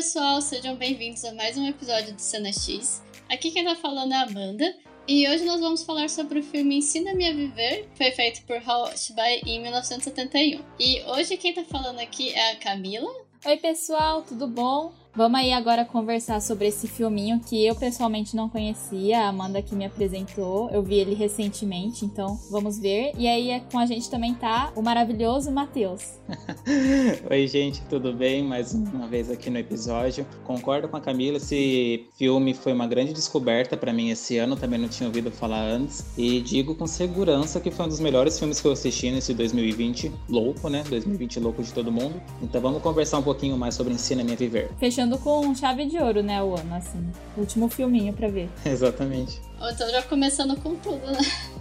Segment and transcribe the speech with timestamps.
[0.00, 3.02] pessoal, sejam bem-vindos a mais um episódio do Cena X.
[3.28, 4.74] Aqui quem tá falando é a Amanda.
[5.06, 8.56] E hoje nós vamos falar sobre o filme Ensina-me a Viver, que foi feito por
[8.66, 10.64] Hal Shibai em 1971.
[10.78, 13.12] E hoje quem tá falando aqui é a Camila.
[13.44, 14.94] Oi, pessoal, tudo bom?
[15.12, 19.74] Vamos aí agora conversar sobre esse filminho que eu pessoalmente não conhecia, a Amanda que
[19.74, 20.70] me apresentou.
[20.70, 23.10] Eu vi ele recentemente, então vamos ver.
[23.18, 26.20] E aí é com a gente também tá o maravilhoso Matheus.
[27.28, 28.44] Oi, gente, tudo bem?
[28.44, 30.24] Mais uma vez aqui no episódio.
[30.44, 34.78] Concordo com a Camila, esse filme foi uma grande descoberta para mim esse ano, também
[34.78, 36.06] não tinha ouvido falar antes.
[36.16, 40.12] E digo com segurança que foi um dos melhores filmes que eu assisti nesse 2020
[40.28, 40.84] louco, né?
[40.88, 42.22] 2020 louco de todo mundo.
[42.40, 44.70] Então vamos conversar um pouquinho mais sobre Ensina-me a Viver.
[44.78, 47.10] Fechou fechando com chave de ouro, né, o ano, assim.
[47.36, 48.48] Último filminho pra ver.
[48.64, 49.40] Exatamente.
[49.60, 51.18] Ou então já começando com tudo, né?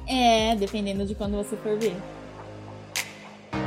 [0.07, 1.95] É, dependendo de quando você for ver.
[3.51, 3.59] Tá,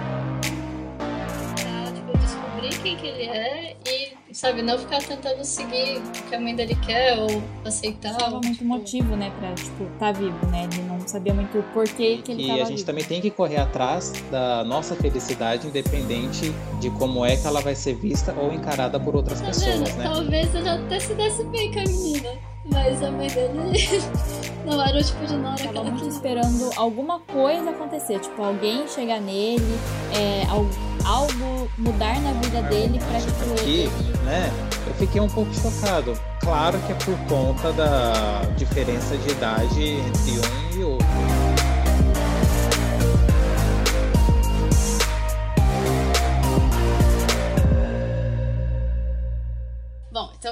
[1.95, 4.02] tipo, descobrir quem que ele é e
[4.35, 8.13] sabe, não ficar tentando seguir o que a mãe dele quer ou aceitar.
[8.31, 8.65] Não muito tipo...
[8.65, 10.69] motivo, né, pra, tipo, tá vivo, né?
[10.73, 12.87] Ele não sabia muito o porquê que ele e tava E a gente vivo.
[12.87, 17.75] também tem que correr atrás da nossa felicidade, independente de como é que ela vai
[17.75, 19.97] ser vista ou encarada por outras tá pessoas, vendo?
[19.97, 20.05] né?
[20.05, 22.52] Talvez ele até se desse bem com a menina.
[22.65, 24.03] Mas a mãe dele
[24.65, 28.87] não era o tipo de nora que ela muito esperando alguma coisa acontecer, tipo, alguém
[28.87, 29.79] chegar nele,
[30.15, 30.47] é,
[31.05, 34.19] algo mudar na vida dele pra tipo, Aqui, ele...
[34.25, 34.51] né?
[34.87, 36.13] Eu fiquei um pouco chocado.
[36.41, 41.32] Claro que é por conta da diferença de idade entre um e outro.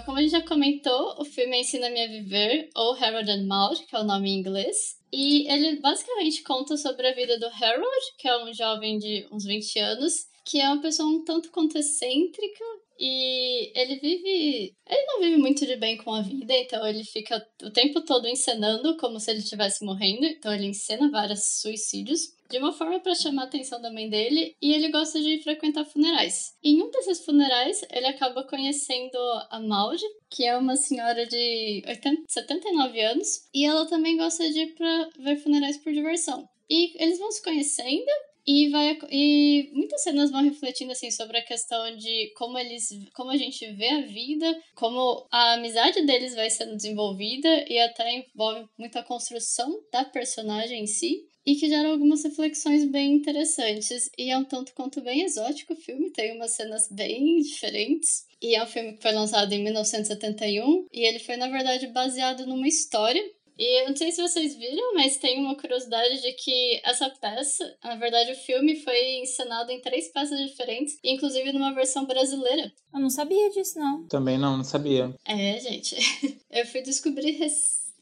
[0.01, 3.85] Então como a gente já comentou, o filme Ensina-me a Viver, ou Harold and Maude,
[3.87, 4.99] que é o nome em inglês.
[5.13, 9.45] E ele basicamente conta sobre a vida do Harold, que é um jovem de uns
[9.45, 12.65] 20 anos, que é uma pessoa um tanto quanto excêntrica
[13.01, 14.77] e ele vive.
[14.87, 18.29] Ele não vive muito de bem com a vida, então ele fica o tempo todo
[18.29, 20.27] encenando como se ele estivesse morrendo.
[20.27, 24.57] Então ele encena vários suicídios de uma forma para chamar a atenção da mãe dele
[24.61, 26.57] e ele gosta de frequentar funerais.
[26.63, 29.17] Em um desses funerais, ele acaba conhecendo
[29.49, 34.59] a Maude, que é uma senhora de 80, 79 anos, e ela também gosta de
[34.59, 36.47] ir para ver funerais por diversão.
[36.69, 38.11] E eles vão se conhecendo
[38.47, 43.31] e, vai, e muitas cenas vão refletindo assim sobre a questão de como eles, como
[43.31, 48.69] a gente vê a vida, como a amizade deles vai sendo desenvolvida e até envolve
[48.79, 54.11] muita construção da personagem em si e que gera algumas reflexões bem interessantes.
[54.17, 58.25] E é um tanto quanto bem exótico o filme, tem umas cenas bem diferentes.
[58.43, 62.47] E é um filme que foi lançado em 1971 e ele foi, na verdade, baseado
[62.47, 63.23] numa história.
[63.61, 67.77] E eu não sei se vocês viram, mas tem uma curiosidade de que essa peça,
[67.85, 72.73] na verdade, o filme foi encenado em três peças diferentes, inclusive numa versão brasileira.
[72.95, 74.09] Eu não sabia disso, não.
[74.09, 75.15] Também não, não sabia.
[75.27, 75.95] É, gente.
[76.51, 77.39] Eu fui descobrir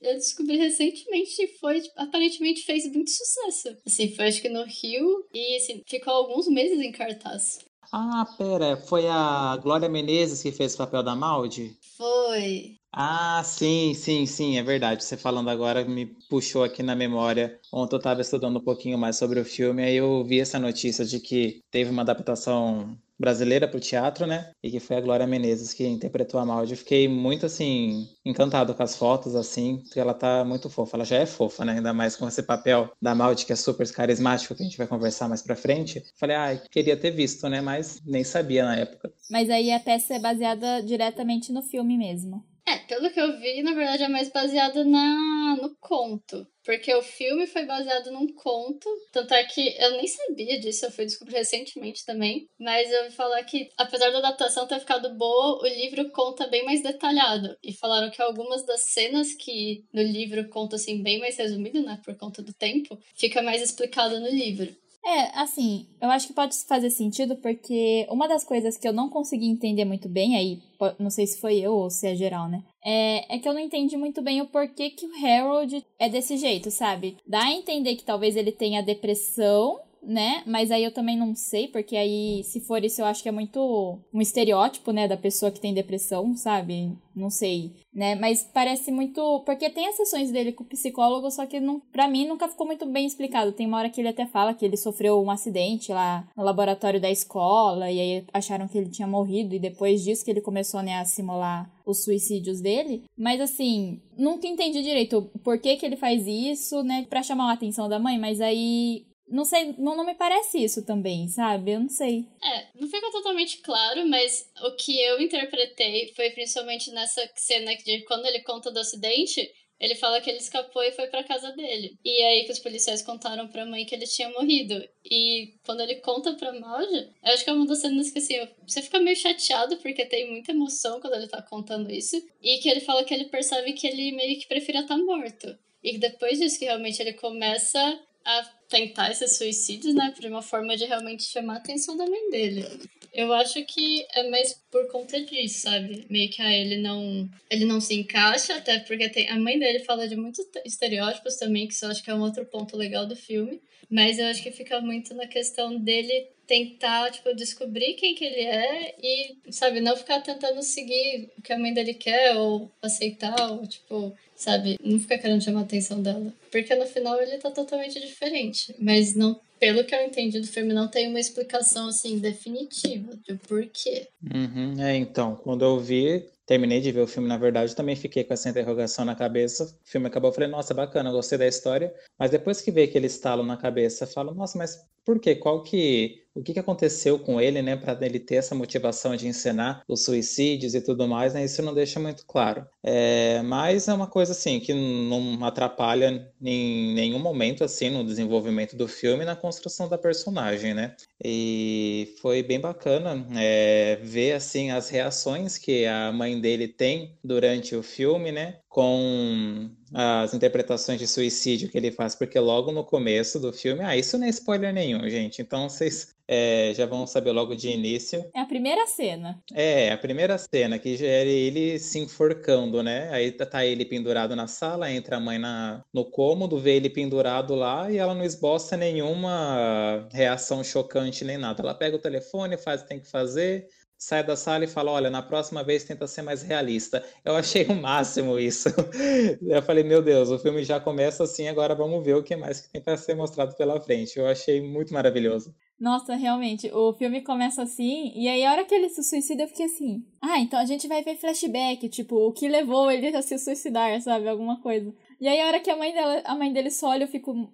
[0.01, 3.77] eu descobri recentemente e foi, aparentemente fez muito sucesso.
[3.85, 7.59] Assim, foi acho que no Rio e assim, ficou alguns meses em cartaz.
[7.93, 11.77] Ah, pera, foi a Glória Menezes que fez o papel da Maldi?
[11.97, 12.78] Foi.
[12.93, 15.05] Ah, sim, sim, sim, é verdade.
[15.05, 17.61] Você falando agora me puxou aqui na memória.
[17.73, 21.05] Ontem eu estava estudando um pouquinho mais sobre o filme, aí eu vi essa notícia
[21.05, 24.53] de que teve uma adaptação brasileira para o teatro, né?
[24.63, 26.73] E que foi a Glória Menezes que interpretou a Maldi.
[26.73, 30.97] Eu fiquei muito, assim, encantado com as fotos, assim, porque ela tá muito fofa.
[30.97, 31.73] Ela já é fofa, né?
[31.75, 34.87] Ainda mais com esse papel da Maldi, que é super carismático, que a gente vai
[34.87, 36.03] conversar mais pra frente.
[36.17, 37.61] Falei, ai, ah, queria ter visto, né?
[37.61, 39.13] Mas nem sabia na época.
[39.31, 42.45] Mas aí a peça é baseada diretamente no filme mesmo.
[42.69, 46.47] É, pelo que eu vi, na verdade é mais baseada na, no conto.
[46.63, 48.87] Porque o filme foi baseado num conto.
[49.11, 52.47] Tanto é que eu nem sabia disso, eu fui descobrir recentemente também.
[52.61, 56.63] Mas eu vou falar que, apesar da adaptação ter ficado boa, o livro conta bem
[56.67, 57.57] mais detalhado.
[57.63, 61.99] E falaram que algumas das cenas que no livro conta assim, bem mais resumido, né?
[62.05, 64.77] Por conta do tempo, fica mais explicado no livro.
[65.09, 69.09] É, assim, eu acho que pode fazer sentido porque uma das coisas que eu não
[69.09, 70.61] consegui entender muito bem, aí
[70.99, 72.63] não sei se foi eu ou se é geral, né?
[72.85, 76.37] É, é que eu não entendi muito bem o porquê que o Harold é desse
[76.37, 77.17] jeito, sabe?
[77.27, 80.43] Dá a entender que talvez ele tenha depressão né?
[80.47, 83.33] Mas aí eu também não sei, porque aí, se for isso, eu acho que é
[83.33, 86.93] muito um estereótipo, né, da pessoa que tem depressão, sabe?
[87.15, 88.15] Não sei, né?
[88.15, 89.43] Mas parece muito.
[89.45, 92.67] Porque tem as sessões dele com o psicólogo, só que não, pra mim nunca ficou
[92.67, 93.53] muito bem explicado.
[93.53, 97.01] Tem uma hora que ele até fala que ele sofreu um acidente lá no laboratório
[97.01, 100.81] da escola, e aí acharam que ele tinha morrido, e depois disso que ele começou,
[100.81, 103.03] né, a simular os suicídios dele.
[103.17, 107.07] Mas assim, nunca entendi direito por que, que ele faz isso, né?
[107.11, 110.85] Pra chamar a atenção da mãe, mas aí Não sei, não, não me parece isso
[110.85, 111.73] também, sabe?
[111.73, 112.27] Eu não sei.
[112.43, 118.03] É, não fica totalmente claro, mas o que eu interpretei foi principalmente nessa cena de
[118.03, 121.97] quando ele conta do acidente, ele fala que ele escapou e foi para casa dele.
[122.05, 124.83] E aí que os policiais contaram pra mãe que ele tinha morrido.
[125.05, 128.49] E quando ele conta pra Malja, eu acho que é uma das cenas que assim,
[128.67, 132.17] você fica meio chateado porque tem muita emoção quando ele tá contando isso.
[132.43, 135.57] E que ele fala que ele percebe que ele meio que preferia estar tá morto.
[135.83, 140.13] E depois disso que realmente ele começa a tentar esses suicídios, né?
[140.15, 142.65] Por uma forma de realmente chamar a atenção da mãe dele.
[143.13, 146.07] Eu acho que é mais por conta disso, sabe?
[146.11, 149.81] Meio que a ele não, ele não se encaixa, até porque tem, a mãe dele
[149.81, 153.07] fala de muitos estereótipos também, que isso eu acho que é um outro ponto legal
[153.07, 153.61] do filme.
[153.91, 158.41] Mas eu acho que fica muito na questão dele tentar, tipo, descobrir quem que ele
[158.41, 163.53] é e, sabe, não ficar tentando seguir o que a mãe dele quer ou aceitar,
[163.53, 166.33] ou, tipo, sabe, não ficar querendo chamar a atenção dela.
[166.51, 168.75] Porque no final ele tá totalmente diferente.
[168.79, 173.35] Mas não pelo que eu entendi do filme, não tem uma explicação assim definitiva de
[173.35, 174.09] porquê.
[174.23, 178.25] Uhum, é, então, quando eu vi, terminei de ver o filme, na verdade, também fiquei
[178.25, 179.65] com essa interrogação na cabeça.
[179.65, 181.95] O filme acabou, eu falei, nossa, bacana, gostei da história.
[182.19, 185.35] Mas depois que veio aquele estalo na cabeça, eu falo, nossa, mas por quê?
[185.35, 189.27] Qual que o que, que aconteceu com ele, né, para ele ter essa motivação de
[189.27, 191.45] encenar os suicídios e tudo mais, né?
[191.45, 192.65] Isso não deixa muito claro.
[192.83, 198.77] É, mas é uma coisa assim que não atrapalha em nenhum momento assim no desenvolvimento
[198.77, 200.95] do filme, na construção da personagem, né?
[201.23, 207.75] E foi bem bacana é, ver assim as reações que a mãe dele tem durante
[207.75, 208.61] o filme, né?
[208.69, 213.97] Com as interpretações de suicídio que ele faz, porque logo no começo do filme, ah,
[213.97, 215.43] isso não é spoiler nenhum, gente.
[215.43, 218.23] Então vocês é, já vão saber logo de início.
[218.35, 219.43] É a primeira cena.
[219.55, 223.09] É, a primeira cena, que já é ele se enforcando, né?
[223.11, 226.91] Aí tá, tá ele pendurado na sala, entra a mãe na, no cômodo, vê ele
[226.91, 231.63] pendurado lá e ela não esboça nenhuma reação chocante nem nada.
[231.63, 233.69] Ela pega o telefone, faz o que tem que fazer,
[233.99, 237.05] sai da sala e fala: Olha, na próxima vez tenta ser mais realista.
[237.25, 238.69] Eu achei o máximo isso.
[239.43, 242.61] Eu falei: Meu Deus, o filme já começa assim, agora vamos ver o que mais
[242.61, 244.19] que tem para ser mostrado pela frente.
[244.19, 245.55] Eu achei muito maravilhoso.
[245.79, 249.49] Nossa, realmente, o filme começa assim, e aí a hora que ele se suicida, eu
[249.49, 253.23] fiquei assim: Ah, então a gente vai ver flashback, tipo, o que levou ele a
[253.23, 254.29] se suicidar, sabe?
[254.29, 254.93] Alguma coisa.
[255.21, 257.53] E aí a hora que a mãe, dela, a mãe dele só olha, eu fico.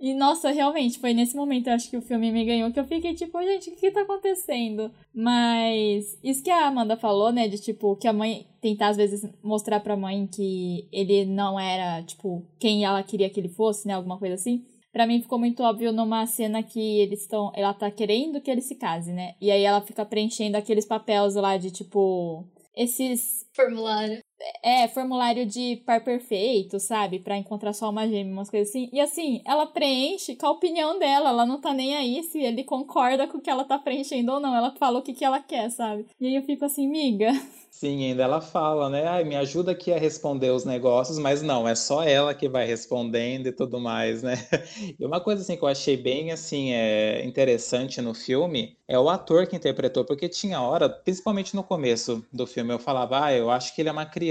[0.00, 2.84] E nossa, realmente, foi nesse momento, eu acho que o filme me ganhou, que eu
[2.84, 4.92] fiquei tipo, gente, o que, que tá acontecendo?
[5.12, 9.28] Mas isso que a Amanda falou, né, de tipo, que a mãe tentar às vezes
[9.42, 13.94] mostrar pra mãe que ele não era, tipo, quem ela queria que ele fosse, né,
[13.94, 17.52] alguma coisa assim para mim ficou muito óbvio numa cena que eles estão.
[17.54, 19.34] Ela tá querendo que ele se case, né?
[19.40, 22.44] E aí ela fica preenchendo aqueles papéis lá de tipo.
[22.74, 23.46] Esses.
[23.54, 24.20] Formulário.
[24.62, 27.18] É, formulário de par perfeito, sabe?
[27.18, 28.88] para encontrar só uma gêmea, umas coisas assim.
[28.92, 31.30] E assim, ela preenche com a opinião dela.
[31.30, 34.40] Ela não tá nem aí se ele concorda com o que ela tá preenchendo ou
[34.40, 34.54] não.
[34.54, 36.06] Ela fala o que, que ela quer, sabe?
[36.20, 37.30] E aí eu fico assim, miga.
[37.70, 39.06] Sim, ainda ela fala, né?
[39.06, 42.66] Ai, me ajuda aqui a responder os negócios, mas não, é só ela que vai
[42.66, 44.34] respondendo e tudo mais, né?
[44.98, 49.10] E uma coisa assim que eu achei bem assim é interessante no filme é o
[49.10, 53.50] ator que interpretou, porque tinha hora, principalmente no começo do filme, eu falava, ah, eu
[53.50, 54.27] acho que ele é uma criança,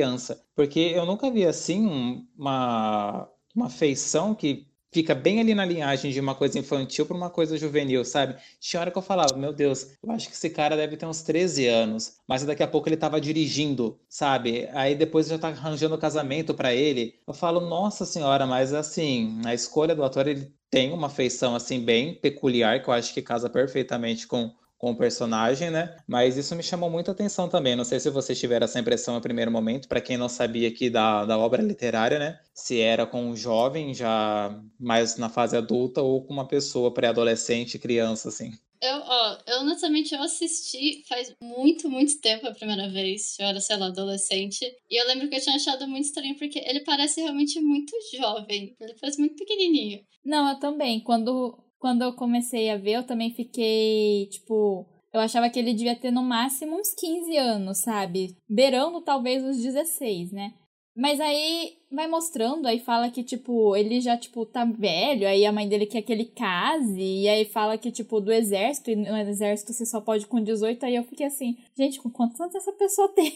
[0.56, 6.20] porque eu nunca vi assim uma uma feição que fica bem ali na linhagem de
[6.20, 8.36] uma coisa infantil para uma coisa juvenil, sabe?
[8.60, 11.22] Tinha hora que eu falava, meu Deus, eu acho que esse cara deve ter uns
[11.22, 14.68] 13 anos, mas daqui a pouco ele tava dirigindo, sabe?
[14.74, 17.16] Aí depois já tá arranjando casamento para ele.
[17.28, 21.80] Eu falo, nossa senhora, mas assim, a escolha do ator, ele tem uma feição assim
[21.84, 25.98] bem peculiar que eu acho que casa perfeitamente com com o personagem, né?
[26.08, 27.76] Mas isso me chamou muita atenção também.
[27.76, 30.90] Não sei se vocês tiveram essa impressão no primeiro momento, para quem não sabia aqui
[30.90, 32.40] da, da obra literária, né?
[32.54, 37.80] Se era com um jovem já mais na fase adulta ou com uma pessoa pré-adolescente,
[37.80, 38.52] criança, assim.
[38.80, 43.36] Eu, ó, eu honestamente eu assisti faz muito, muito tempo a primeira vez.
[43.40, 44.64] Eu era, sei lá, adolescente.
[44.90, 48.76] E eu lembro que eu tinha achado muito estranho porque ele parece realmente muito jovem.
[48.80, 50.06] Ele parece muito pequenininho.
[50.24, 51.00] Não, eu também.
[51.00, 55.96] Quando quando eu comecei a ver, eu também fiquei, tipo, eu achava que ele devia
[55.96, 58.36] ter no máximo uns 15 anos, sabe?
[58.50, 60.54] Beirando talvez os 16, né?
[60.96, 65.52] Mas aí vai mostrando, aí fala que, tipo, ele já, tipo, tá velho, aí a
[65.52, 69.16] mãe dele quer que ele case, e aí fala que, tipo, do exército, e no
[69.16, 72.74] exército você só pode com 18, aí eu fiquei assim, gente, com quantos anos essa
[72.74, 73.32] pessoa tem?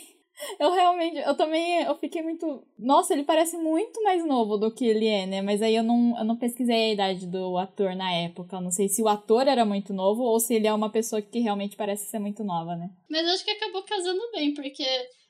[0.60, 2.64] Eu realmente, eu também, eu fiquei muito.
[2.78, 5.42] Nossa, ele parece muito mais novo do que ele é, né?
[5.42, 8.56] Mas aí eu não, eu não pesquisei a idade do ator na época.
[8.56, 11.22] Eu não sei se o ator era muito novo ou se ele é uma pessoa
[11.22, 12.90] que realmente parece ser muito nova, né?
[13.10, 14.86] Mas acho que acabou casando bem, porque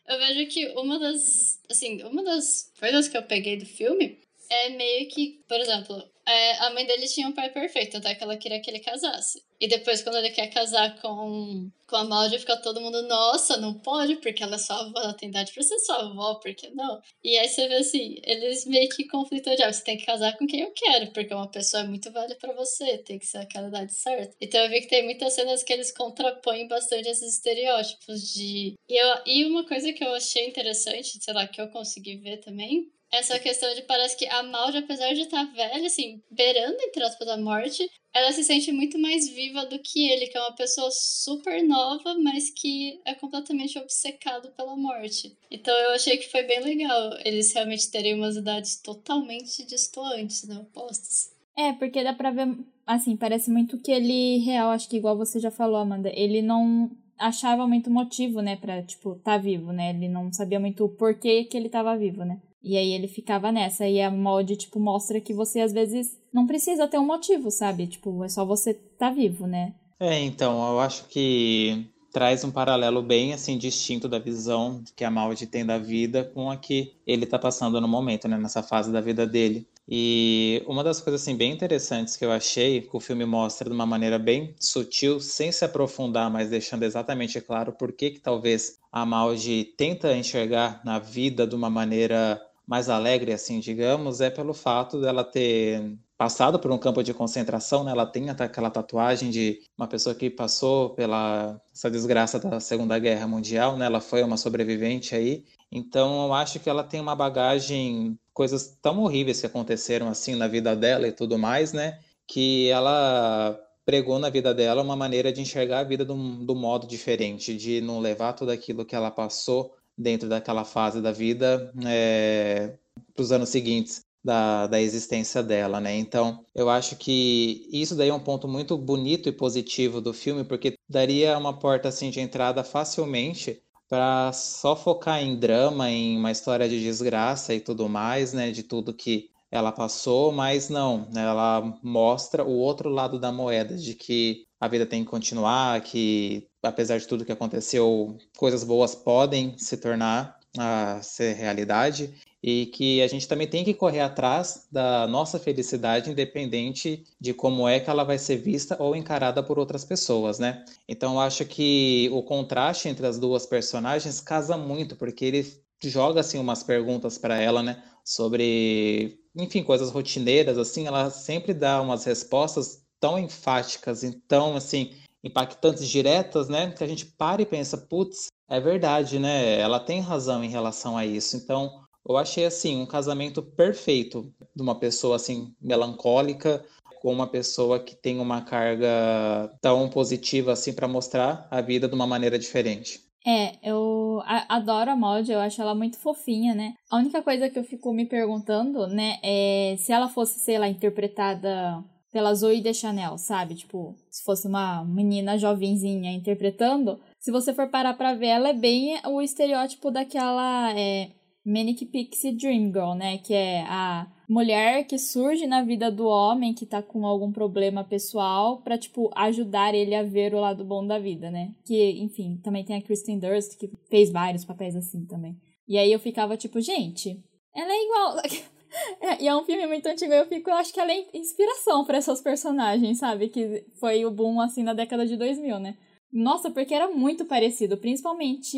[0.08, 1.60] eu vejo que uma das.
[1.70, 5.96] Assim, uma das coisas que eu peguei do filme é meio que, por exemplo,
[6.28, 9.42] é, a mãe dele tinha um pai perfeito, até que ela queria que ele casasse.
[9.62, 13.76] E depois, quando ele quer casar com, com a Maldi, fica todo mundo, nossa, não
[13.76, 16.72] pode, porque ela é sua avó, ela tem idade pra ser sua avó, por que
[16.72, 17.00] não?
[17.24, 20.36] E aí você vê assim, eles meio que conflitam de, ah, você tem que casar
[20.36, 23.38] com quem eu quero, porque uma pessoa é muito velha para você, tem que ser
[23.38, 24.36] aquela idade certa.
[24.42, 28.74] Então eu vi que tem muitas cenas que eles contrapõem bastante esses estereótipos de...
[28.90, 32.38] E, eu, e uma coisa que eu achei interessante, sei lá, que eu consegui ver
[32.38, 36.78] também, essa questão de parece que a Maldi, apesar de estar tá velha, assim, beirando,
[36.80, 40.42] entre aspas, a morte, ela se sente muito mais viva do que ele, que é
[40.42, 45.38] uma pessoa super nova, mas que é completamente obcecado pela morte.
[45.50, 50.58] Então eu achei que foi bem legal eles realmente terem umas idades totalmente distantes, né,
[50.58, 51.32] opostas.
[51.58, 52.48] É, porque dá pra ver,
[52.88, 56.90] assim, parece muito que ele, real, acho que igual você já falou, Amanda, ele não
[57.18, 61.44] achava muito motivo, né, pra, tipo, tá vivo, né, ele não sabia muito o porquê
[61.44, 62.42] que ele tava vivo, né.
[62.64, 63.88] E aí ele ficava nessa.
[63.88, 67.88] E a mod, tipo, mostra que você às vezes não precisa ter um motivo, sabe?
[67.88, 69.74] Tipo, é só você tá vivo, né?
[70.00, 75.10] É, então, eu acho que traz um paralelo bem assim distinto da visão que a
[75.10, 78.92] Maldi tem da vida com a que ele tá passando no momento, né, nessa fase
[78.92, 79.66] da vida dele.
[79.88, 83.76] E uma das coisas assim bem interessantes que eu achei, que o filme mostra de
[83.76, 88.78] uma maneira bem sutil, sem se aprofundar, mas deixando exatamente claro por que que talvez
[88.92, 92.42] a Maldi tenta enxergar na vida de uma maneira
[92.72, 97.84] mais alegre, assim, digamos, é pelo fato dela ter passado por um campo de concentração,
[97.84, 97.92] né?
[97.92, 103.28] Ela tem aquela tatuagem de uma pessoa que passou pela essa desgraça da Segunda Guerra
[103.28, 103.88] Mundial, né?
[103.88, 105.44] Ela foi uma sobrevivente aí.
[105.70, 110.48] Então, eu acho que ela tem uma bagagem, coisas tão horríveis que aconteceram assim na
[110.48, 112.00] vida dela e tudo mais, né?
[112.26, 116.88] Que ela pregou na vida dela uma maneira de enxergar a vida do, do modo
[116.88, 122.78] diferente, de não levar tudo aquilo que ela passou dentro daquela fase da vida é,
[123.14, 125.98] para os anos seguintes da, da existência dela, né?
[125.98, 130.44] Então, eu acho que isso daí é um ponto muito bonito e positivo do filme,
[130.44, 136.32] porque daria uma porta assim de entrada facilmente para só focar em drama, em uma
[136.32, 138.52] história de desgraça e tudo mais, né?
[138.52, 141.24] De tudo que ela passou, mas não, né?
[141.24, 146.48] ela mostra o outro lado da moeda, de que a vida tem que continuar, que
[146.62, 152.14] apesar de tudo que aconteceu, coisas boas podem se tornar a ser realidade
[152.44, 157.68] e que a gente também tem que correr atrás da nossa felicidade, independente de como
[157.68, 160.64] é que ela vai ser vista ou encarada por outras pessoas, né?
[160.88, 166.38] Então, acho que o contraste entre as duas personagens casa muito, porque ele joga assim
[166.38, 172.81] umas perguntas para ela, né, sobre, enfim, coisas rotineiras assim, ela sempre dá umas respostas
[173.02, 174.94] tão enfáticas, então, assim,
[175.24, 176.72] impactantes diretas, né?
[176.72, 179.60] Que a gente para e pensa, putz, é verdade, né?
[179.60, 181.36] Ela tem razão em relação a isso.
[181.36, 186.64] Então, eu achei assim um casamento perfeito de uma pessoa assim melancólica
[187.02, 191.96] com uma pessoa que tem uma carga tão positiva assim para mostrar a vida de
[191.96, 193.00] uma maneira diferente.
[193.26, 196.74] É, eu adoro a mod, eu acho ela muito fofinha, né?
[196.90, 200.68] A única coisa que eu fico me perguntando, né, é se ela fosse, sei lá,
[200.68, 203.56] interpretada pela Zoe Deschanel, sabe?
[203.56, 208.54] Tipo, se fosse uma menina jovenzinha interpretando, se você for parar pra ver, ela é
[208.54, 211.12] bem o estereótipo daquela é,
[211.46, 213.18] Manic Pixie Dream Girl, né?
[213.18, 217.84] Que é a mulher que surge na vida do homem que tá com algum problema
[217.84, 221.54] pessoal pra, tipo, ajudar ele a ver o lado bom da vida, né?
[221.66, 225.38] Que, enfim, também tem a Kristen Durst, que fez vários papéis assim também.
[225.68, 227.18] E aí eu ficava tipo, gente,
[227.56, 228.16] ela é igual.
[229.02, 231.84] É, e é um filme muito antigo, eu fico, eu acho que ela é inspiração
[231.84, 233.30] para essas personagens, sabe?
[233.30, 235.78] Que foi o boom, assim, na década de 2000, né?
[236.12, 238.58] Nossa, porque era muito parecido, principalmente...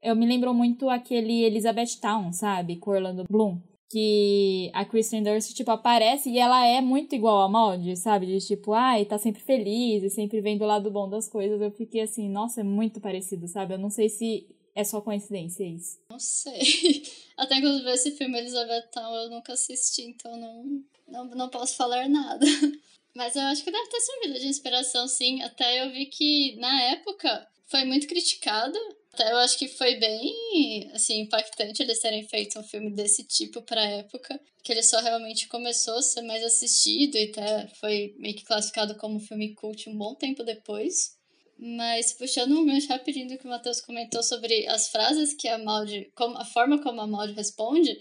[0.00, 2.76] Eu me lembro muito aquele Elizabeth Town, sabe?
[2.76, 3.58] Com Orlando Bloom.
[3.90, 8.26] Que a Kristen Durst, tipo, aparece e ela é muito igual a Maud, sabe?
[8.26, 11.60] De tipo, ai, tá sempre feliz e sempre vem do lado bom das coisas.
[11.60, 13.74] Eu fiquei assim, nossa, é muito parecido, sabe?
[13.74, 15.98] Eu não sei se é só coincidência isso?
[16.10, 16.60] Não sei.
[17.38, 22.08] Até inclusive esse filme Elizabeth Town eu nunca assisti, então não, não, não posso falar
[22.08, 22.44] nada.
[23.14, 25.40] Mas eu acho que deve ter servido de inspiração, sim.
[25.42, 28.76] Até eu vi que na época foi muito criticado.
[29.12, 33.62] Até eu acho que foi bem assim, impactante eles terem feito um filme desse tipo
[33.62, 34.38] pra época.
[34.62, 38.96] Que ele só realmente começou a ser mais assistido e até foi meio que classificado
[38.96, 41.17] como filme cult um bom tempo depois.
[41.58, 45.58] Mas puxando um gancho rapidinho do que o Matheus comentou sobre as frases que a
[45.58, 47.98] Maldi, como, a forma como a Maldi responde,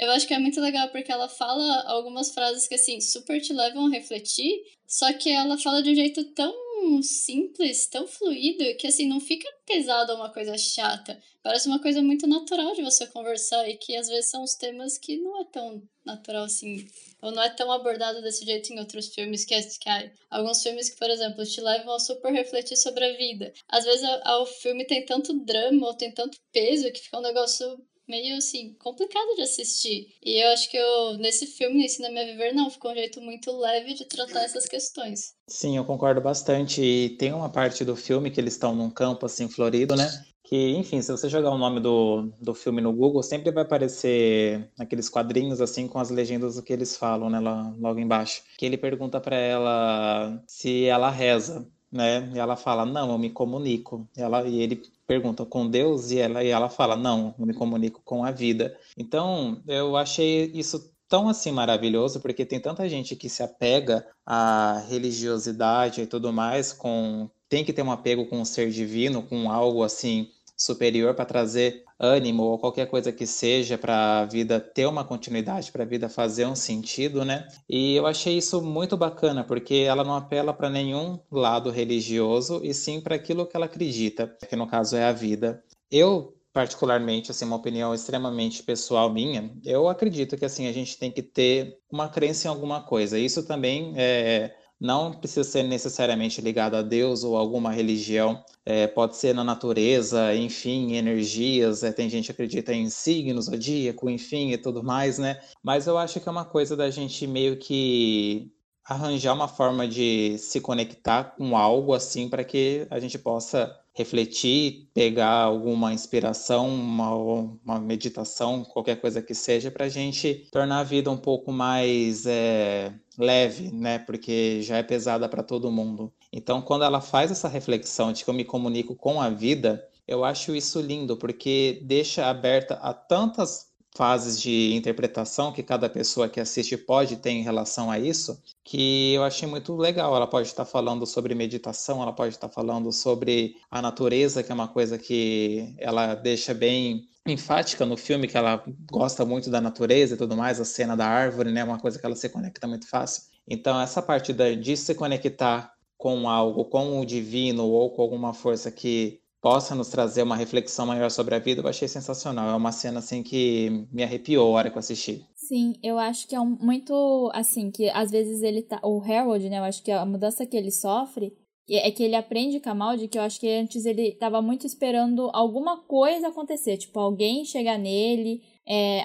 [0.00, 3.52] eu acho que é muito legal porque ela fala algumas frases que, assim, super te
[3.52, 6.54] levam a refletir, só que ela fala de um jeito tão
[7.02, 11.20] simples, tão fluido, que, assim, não fica pesado uma coisa chata.
[11.42, 14.96] Parece uma coisa muito natural de você conversar e que, às vezes, são os temas
[14.96, 16.86] que não é tão natural, assim,
[17.20, 20.88] ou não é tão abordado desse jeito em outros filmes, que, que há alguns filmes
[20.88, 23.52] que, por exemplo, te levam a super refletir sobre a vida.
[23.68, 27.78] Às vezes, o filme tem tanto drama ou tem tanto peso que fica um negócio
[28.10, 30.14] meio assim, complicado de assistir.
[30.22, 33.20] E eu acho que eu, nesse filme, nesse Na Minha Viver, não, ficou um jeito
[33.20, 35.34] muito leve de tratar essas questões.
[35.46, 36.82] Sim, eu concordo bastante.
[36.82, 40.08] E tem uma parte do filme que eles estão num campo assim florido, né?
[40.42, 44.68] Que, enfim, se você jogar o nome do, do filme no Google, sempre vai aparecer
[44.76, 48.42] aqueles quadrinhos assim com as legendas do que eles falam, né, lá, logo embaixo.
[48.58, 52.28] Que ele pergunta para ela se ela reza, né?
[52.34, 54.08] E ela fala: "Não, eu me comunico".
[54.16, 57.52] E ela e ele pergunta com Deus e ela, e ela fala: Não, eu me
[57.52, 58.78] comunico com a vida.
[58.96, 64.84] Então, eu achei isso tão assim maravilhoso, porque tem tanta gente que se apega à
[64.88, 69.50] religiosidade e tudo mais, com tem que ter um apego com o ser divino, com
[69.50, 74.86] algo assim superior para trazer ânimo ou qualquer coisa que seja para a vida ter
[74.86, 77.46] uma continuidade, para a vida fazer um sentido, né?
[77.68, 82.72] E eu achei isso muito bacana, porque ela não apela para nenhum lado religioso e
[82.72, 85.62] sim para aquilo que ela acredita, que no caso é a vida.
[85.90, 91.10] Eu particularmente, assim, uma opinião extremamente pessoal minha, eu acredito que, assim, a gente tem
[91.10, 93.18] que ter uma crença em alguma coisa.
[93.18, 99.16] Isso também é, não precisa ser necessariamente ligado a Deus ou alguma religião, é, pode
[99.16, 104.58] ser na natureza, enfim, energias, é, tem gente que acredita em signos, zodíaco, enfim, e
[104.58, 105.40] tudo mais, né?
[105.62, 108.50] Mas eu acho que é uma coisa da gente meio que
[108.84, 114.88] arranjar uma forma de se conectar com algo assim para que a gente possa refletir,
[114.94, 120.84] pegar alguma inspiração, uma, uma meditação, qualquer coisa que seja, para a gente tornar a
[120.84, 123.98] vida um pouco mais é, leve, né?
[123.98, 126.12] Porque já é pesada para todo mundo.
[126.32, 130.24] Então, quando ela faz essa reflexão de que eu me comunico com a vida, eu
[130.24, 136.40] acho isso lindo, porque deixa aberta a tantas fases de interpretação que cada pessoa que
[136.40, 140.14] assiste pode ter em relação a isso, que eu achei muito legal.
[140.14, 144.54] Ela pode estar falando sobre meditação, ela pode estar falando sobre a natureza, que é
[144.54, 150.14] uma coisa que ela deixa bem enfática no filme, que ela gosta muito da natureza
[150.14, 152.88] e tudo mais, a cena da árvore, né, uma coisa que ela se conecta muito
[152.88, 153.24] fácil.
[153.46, 158.70] Então, essa parte de se conectar com algo, com o divino ou com alguma força
[158.70, 162.50] que possa nos trazer uma reflexão maior sobre a vida, eu achei sensacional.
[162.50, 165.24] É uma cena assim que me arrepiou a hora que eu assisti.
[165.34, 168.78] Sim, eu acho que é um, muito assim, que às vezes ele tá.
[168.84, 169.58] O Harold, né?
[169.58, 171.32] Eu acho que a mudança que ele sofre
[171.68, 174.66] é que ele aprende com a Maldi, que eu acho que antes ele tava muito
[174.66, 179.04] esperando alguma coisa acontecer, tipo, alguém chegar nele, é,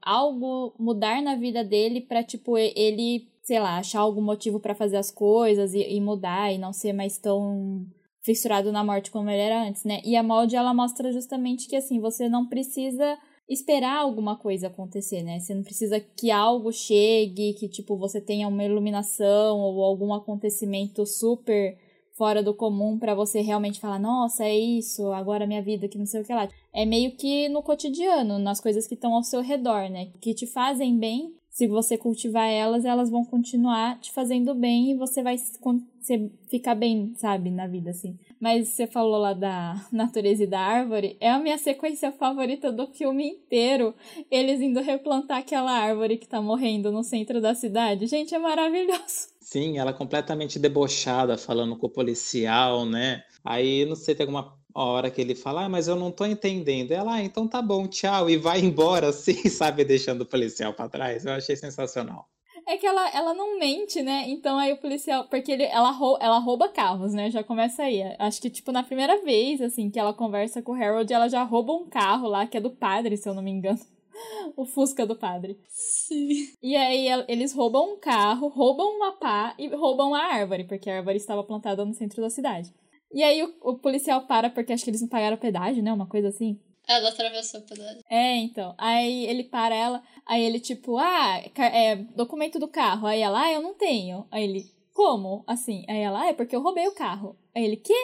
[0.00, 4.96] algo mudar na vida dele pra, tipo, ele, sei lá, achar algum motivo para fazer
[4.96, 7.84] as coisas e, e mudar e não ser mais tão
[8.24, 10.00] fissurado na morte como ele era antes, né?
[10.04, 15.22] E a molde ela mostra justamente que assim, você não precisa esperar alguma coisa acontecer,
[15.22, 15.38] né?
[15.38, 21.04] Você não precisa que algo chegue, que tipo você tenha uma iluminação ou algum acontecimento
[21.04, 21.76] super
[22.16, 26.06] fora do comum para você realmente falar, nossa, é isso, agora minha vida que não
[26.06, 26.48] sei o que lá.
[26.72, 30.06] É meio que no cotidiano, nas coisas que estão ao seu redor, né?
[30.20, 34.96] Que te fazem bem se você cultivar elas, elas vão continuar te fazendo bem e
[34.96, 38.18] você vai você ficar bem, sabe, na vida, assim.
[38.40, 42.88] Mas você falou lá da natureza e da árvore, é a minha sequência favorita do
[42.88, 43.94] filme inteiro.
[44.28, 48.08] Eles indo replantar aquela árvore que tá morrendo no centro da cidade.
[48.08, 49.28] Gente, é maravilhoso.
[49.40, 53.22] Sim, ela completamente debochada, falando com o policial, né?
[53.44, 56.26] Aí, não sei, tem alguma a hora que ele fala, ah, mas eu não tô
[56.26, 56.90] entendendo.
[56.90, 60.88] Ela, ah, então tá bom, tchau, e vai embora assim, sabe, deixando o policial para
[60.88, 61.24] trás.
[61.24, 62.28] Eu achei sensacional.
[62.66, 64.24] É que ela, ela não mente, né?
[64.26, 65.28] Então aí o policial.
[65.28, 67.30] Porque ele, ela, rou, ela rouba carros, né?
[67.30, 68.02] Já começa aí.
[68.18, 71.42] Acho que, tipo, na primeira vez, assim, que ela conversa com o Harold, ela já
[71.42, 73.78] rouba um carro lá, que é do padre, se eu não me engano.
[74.56, 75.58] o Fusca do padre.
[75.68, 76.48] Sim.
[76.62, 80.96] E aí eles roubam um carro, roubam uma pá e roubam a árvore, porque a
[80.96, 82.72] árvore estava plantada no centro da cidade.
[83.12, 85.92] E aí o, o policial para porque acho que eles não pagaram pedágio, né?
[85.92, 86.60] Uma coisa assim.
[86.86, 88.02] Ela atravessou o pedágio.
[88.10, 88.74] É, então.
[88.76, 93.06] Aí ele para ela, aí ele tipo, ah, é, documento do carro.
[93.06, 94.26] Aí ela, ah, eu não tenho.
[94.30, 95.44] Aí ele, como?
[95.46, 95.84] Assim.
[95.88, 97.38] Aí ela, ah, é porque eu roubei o carro.
[97.54, 97.94] Aí ele, quê?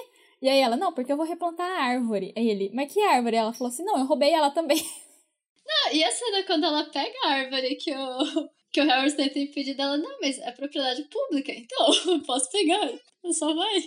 [0.41, 2.33] E aí ela, não, porque eu vou replantar a árvore.
[2.37, 3.37] Aí ele, mas que árvore?
[3.37, 4.79] Ela falou assim, não, eu roubei ela também.
[5.73, 9.39] Não, e a cena quando ela pega a árvore que o, que o Harris tenta
[9.39, 12.93] impedir dela, não, mas é propriedade pública, então eu posso pegar.
[13.33, 13.81] Só vai.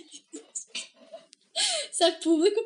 [1.90, 2.60] Isso é público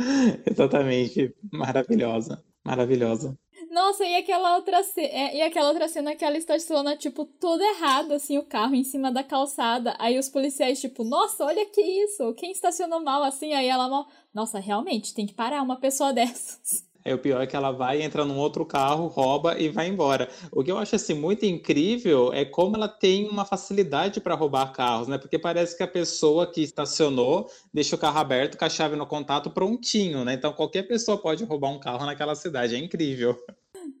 [0.46, 2.42] Exatamente, maravilhosa.
[2.64, 3.38] Maravilhosa.
[3.70, 7.64] Nossa, e aquela outra cena, é, e aquela outra cena que ela estaciona, tipo, toda
[7.64, 9.94] errada, assim, o carro em cima da calçada.
[9.98, 13.52] Aí os policiais, tipo, nossa, olha que isso, quem estacionou mal assim?
[13.52, 14.06] Aí ela.
[14.34, 16.89] Nossa, realmente, tem que parar uma pessoa dessas.
[17.04, 20.28] É o pior é que ela vai, entra num outro carro, rouba e vai embora.
[20.52, 24.72] O que eu acho assim muito incrível é como ela tem uma facilidade para roubar
[24.72, 25.18] carros, né?
[25.18, 29.06] Porque parece que a pessoa que estacionou deixa o carro aberto com a chave no
[29.06, 30.34] contato prontinho, né?
[30.34, 33.36] Então qualquer pessoa pode roubar um carro naquela cidade, é incrível.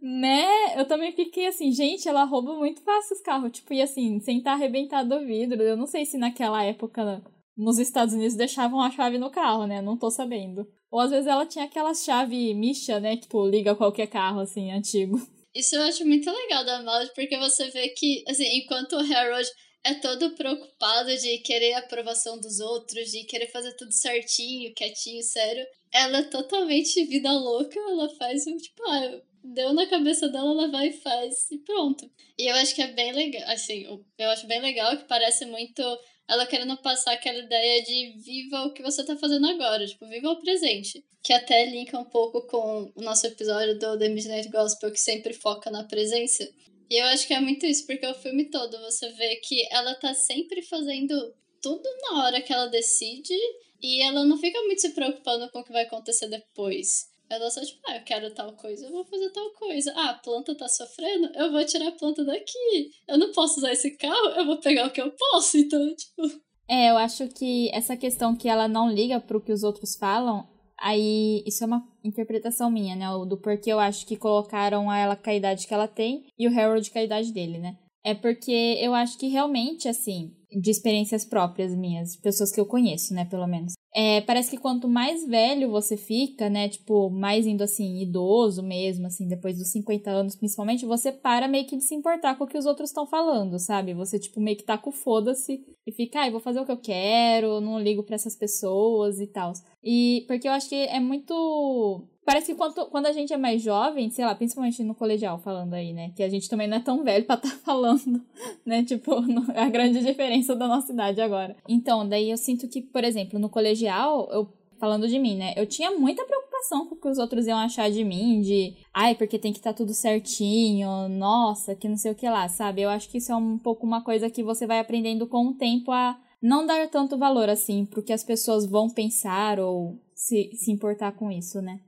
[0.00, 0.80] Né?
[0.80, 4.38] Eu também fiquei assim, gente, ela rouba muito fácil os carros, tipo, e assim, sem
[4.38, 5.62] estar arrebentado o vidro.
[5.62, 7.22] Eu não sei se naquela época
[7.56, 9.82] nos Estados Unidos deixavam a chave no carro, né?
[9.82, 10.66] Não tô sabendo.
[10.90, 13.16] Ou às vezes ela tinha aquela chave micha, né?
[13.16, 15.20] Que, tipo, liga qualquer carro, assim, antigo.
[15.54, 19.48] Isso eu acho muito legal da Maud, porque você vê que, assim, enquanto o Harold
[19.84, 25.22] é todo preocupado de querer a aprovação dos outros, de querer fazer tudo certinho, quietinho,
[25.22, 30.50] sério, ela é totalmente vida louca, ela faz um, tipo, ah, deu na cabeça dela,
[30.50, 32.08] ela vai e faz, e pronto.
[32.38, 33.86] E eu acho que é bem legal, assim,
[34.18, 35.82] eu acho bem legal que parece muito
[36.30, 40.30] ela querendo passar aquela ideia de viva o que você tá fazendo agora, tipo, viva
[40.30, 41.04] o presente.
[41.24, 45.34] Que até linka um pouco com o nosso episódio do The Midnight Gospel, que sempre
[45.34, 46.48] foca na presença.
[46.88, 49.92] E eu acho que é muito isso, porque o filme todo você vê que ela
[49.96, 53.34] tá sempre fazendo tudo na hora que ela decide
[53.82, 57.09] e ela não fica muito se preocupando com o que vai acontecer depois.
[57.30, 59.92] Ela só, tipo, ah, eu quero tal coisa, eu vou fazer tal coisa.
[59.94, 62.90] Ah, a planta tá sofrendo, eu vou tirar a planta daqui.
[63.06, 65.56] Eu não posso usar esse carro, eu vou pegar o que eu posso.
[65.56, 66.22] Então, tipo.
[66.68, 70.48] É, eu acho que essa questão que ela não liga pro que os outros falam,
[70.76, 73.06] aí isso é uma interpretação minha, né?
[73.28, 76.58] Do porquê eu acho que colocaram ela com a idade que ela tem e o
[76.58, 77.76] Harold com a idade dele, né?
[78.04, 83.14] É porque eu acho que realmente, assim, de experiências próprias minhas, pessoas que eu conheço,
[83.14, 83.74] né, pelo menos.
[83.94, 89.06] É, parece que quanto mais velho você fica, né, tipo, mais indo assim, idoso mesmo,
[89.06, 92.46] assim, depois dos 50 anos principalmente, você para meio que de se importar com o
[92.46, 93.92] que os outros estão falando, sabe?
[93.94, 96.72] Você, tipo, meio que tá com foda-se e fica, ai, ah, vou fazer o que
[96.72, 99.52] eu quero, não ligo para essas pessoas e tal.
[99.82, 103.60] E porque eu acho que é muito Parece que quando, quando a gente é mais
[103.60, 106.12] jovem, sei lá, principalmente no colegial, falando aí, né?
[106.14, 108.24] Que a gente também não é tão velho pra estar tá falando,
[108.64, 108.84] né?
[108.84, 109.16] Tipo,
[109.52, 111.56] a grande diferença da nossa idade agora.
[111.68, 115.54] Então, daí eu sinto que, por exemplo, no colegial, eu falando de mim, né?
[115.56, 119.16] Eu tinha muita preocupação com o que os outros iam achar de mim, de ai,
[119.16, 122.82] porque tem que estar tá tudo certinho, nossa, que não sei o que lá, sabe?
[122.82, 125.54] Eu acho que isso é um pouco uma coisa que você vai aprendendo com o
[125.54, 130.52] tempo a não dar tanto valor assim pro que as pessoas vão pensar ou se,
[130.54, 131.80] se importar com isso, né?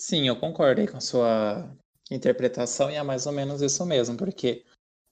[0.00, 1.76] Sim, eu concordei com a sua
[2.10, 4.64] interpretação e é mais ou menos isso mesmo, porque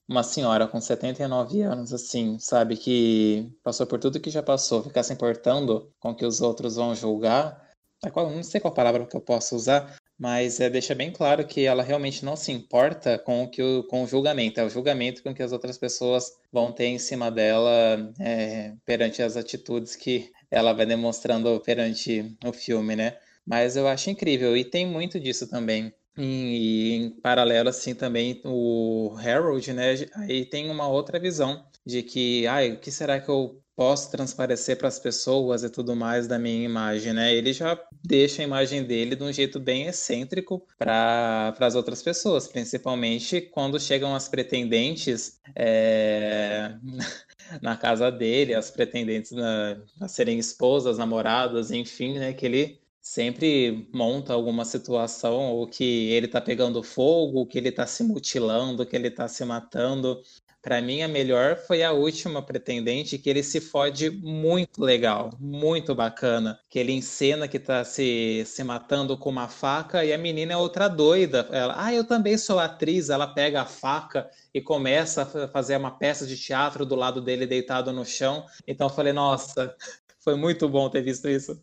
[0.07, 5.03] uma senhora com 79 anos, assim, sabe, que passou por tudo que já passou, ficar
[5.03, 7.69] se importando com o que os outros vão julgar,
[8.03, 11.83] não sei qual palavra que eu posso usar, mas é, deixa bem claro que ela
[11.83, 15.35] realmente não se importa com o, que o, com o julgamento, é o julgamento com
[15.35, 20.73] que as outras pessoas vão ter em cima dela é, perante as atitudes que ela
[20.73, 23.19] vai demonstrando perante o filme, né?
[23.49, 25.91] Mas eu acho incrível e tem muito disso também.
[26.15, 29.95] E em paralelo, assim, também o Harold, né?
[30.15, 34.77] Aí tem uma outra visão de que, ai, o que será que eu posso transparecer
[34.77, 37.33] para as pessoas e tudo mais da minha imagem, né?
[37.33, 42.47] Ele já deixa a imagem dele de um jeito bem excêntrico para as outras pessoas,
[42.47, 46.75] principalmente quando chegam as pretendentes é,
[47.63, 52.33] na casa dele, as pretendentes na, a serem esposas, namoradas, enfim, né?
[52.33, 52.79] Que ele
[53.09, 58.85] sempre monta alguma situação ou que ele tá pegando fogo, que ele tá se mutilando,
[58.85, 60.21] que ele tá se matando.
[60.61, 65.95] Para mim, a melhor foi a última pretendente, que ele se fode muito legal, muito
[65.95, 66.59] bacana.
[66.69, 70.57] Que ele encena que tá se, se matando com uma faca e a menina é
[70.57, 71.49] outra doida.
[71.51, 73.09] Ela, ah, eu também sou atriz.
[73.09, 77.47] Ela pega a faca e começa a fazer uma peça de teatro do lado dele
[77.47, 78.45] deitado no chão.
[78.67, 79.75] Então eu falei, nossa,
[80.19, 81.59] foi muito bom ter visto isso.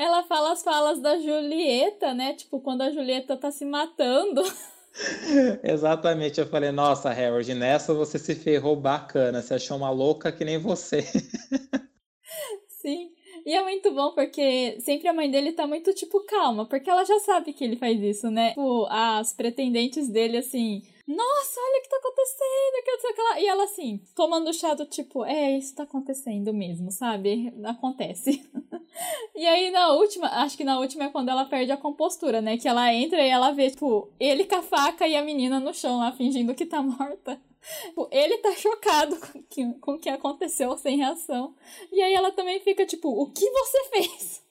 [0.00, 2.32] Ela fala as falas da Julieta, né?
[2.32, 4.40] Tipo, quando a Julieta tá se matando.
[5.62, 10.42] Exatamente, eu falei, nossa, Harold, nessa você se ferrou bacana, você achou uma louca que
[10.42, 11.02] nem você.
[12.66, 13.10] Sim,
[13.44, 17.04] e é muito bom porque sempre a mãe dele tá muito, tipo, calma, porque ela
[17.04, 18.48] já sabe que ele faz isso, né?
[18.50, 23.38] Tipo, as pretendentes dele, assim, nossa, olha o que tá acontecendo, que não.
[23.38, 27.52] E ela assim, tomando chá do tipo, é, isso tá acontecendo mesmo, sabe?
[27.64, 28.48] Acontece.
[29.34, 32.56] e aí na última, acho que na última é quando ela perde a compostura, né?
[32.56, 35.74] Que ela entra e ela vê, tipo, ele com a faca e a menina no
[35.74, 37.40] chão lá, fingindo que tá morta.
[37.86, 41.54] Tipo, ele tá chocado com que, com o que aconteceu sem reação.
[41.92, 44.42] E aí ela também fica, tipo, o que você fez?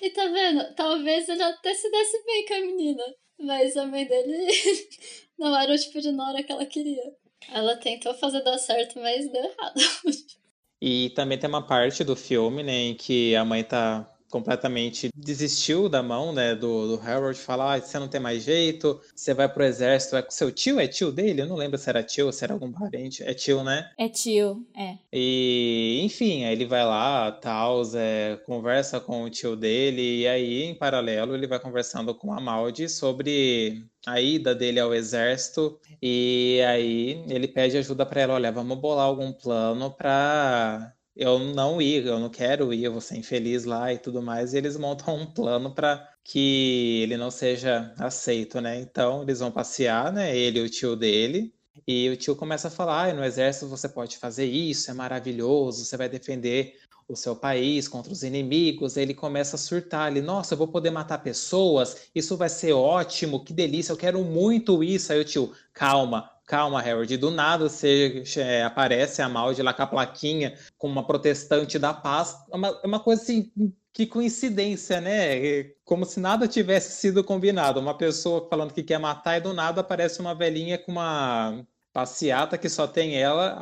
[0.00, 0.74] E tá vendo?
[0.74, 3.02] Talvez ele até se desse bem com a menina.
[3.38, 4.48] Mas a mãe dele
[5.38, 7.14] não era o tipo de Nora que ela queria.
[7.52, 9.80] Ela tentou fazer dar certo, mas deu errado.
[10.78, 15.88] E também tem uma parte do filme, né, em que a mãe tá completamente desistiu
[15.88, 19.48] da mão, né, do, do Harold, falar, ah, você não tem mais jeito, você vai
[19.48, 21.42] pro exército, é com seu tio, é tio dele?
[21.42, 23.22] Eu não lembro se era tio ou se era algum parente.
[23.22, 23.90] É tio, né?
[23.98, 24.96] É tio, é.
[25.12, 30.62] E, enfim, aí ele vai lá, tal, é, conversa com o tio dele, e aí,
[30.64, 36.60] em paralelo, ele vai conversando com a Maldi sobre a ida dele ao exército, e
[36.66, 42.06] aí ele pede ajuda para ela, olha, vamos bolar algum plano para eu não ir,
[42.06, 45.16] eu não quero ir, eu vou ser infeliz lá e tudo mais, e eles montam
[45.16, 48.78] um plano para que ele não seja aceito, né?
[48.80, 50.36] Então eles vão passear, né?
[50.36, 51.54] Ele e o tio dele.
[51.86, 55.84] E o tio começa a falar: ah, no exército você pode fazer isso, é maravilhoso,
[55.84, 56.74] você vai defender
[57.08, 58.96] o seu país contra os inimigos.
[58.96, 63.44] Ele começa a surtar ali: nossa, eu vou poder matar pessoas, isso vai ser ótimo,
[63.44, 65.12] que delícia, eu quero muito isso.
[65.12, 67.16] Aí o tio, calma, calma, Harold.
[67.16, 71.92] Do nada você é, aparece a Maldi lá com a plaquinha com uma protestante da
[71.92, 72.36] paz.
[72.50, 73.52] É uma, é uma coisa assim,
[73.92, 75.64] que coincidência, né?
[75.84, 77.80] Como se nada tivesse sido combinado.
[77.80, 82.58] Uma pessoa falando que quer matar e do nada aparece uma velhinha com uma passeata
[82.58, 83.56] que só tem ela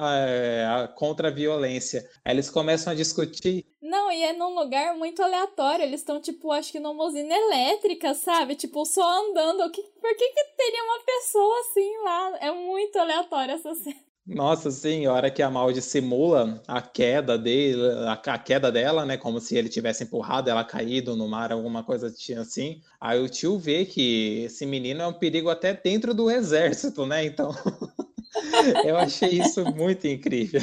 [0.85, 2.05] a, contra a violência.
[2.25, 3.65] Aí eles começam a discutir.
[3.95, 5.85] Não, e é num lugar muito aleatório.
[5.85, 8.57] Eles estão, tipo, acho que numa usina elétrica, sabe?
[8.57, 9.71] Tipo, só andando.
[9.71, 12.39] Que, por que, que teria uma pessoa assim lá?
[12.41, 13.95] É muito aleatório essa cena.
[14.27, 19.07] Nossa, sim, a hora que a Maldi simula a queda dele, a, a, queda dela,
[19.07, 19.17] né?
[19.17, 22.83] Como se ele tivesse empurrado ela caído no mar, alguma coisa assim.
[23.01, 27.25] Aí o tio vê que esse menino é um perigo até dentro do exército, né?
[27.25, 27.53] Então.
[28.85, 30.63] Eu achei isso muito incrível.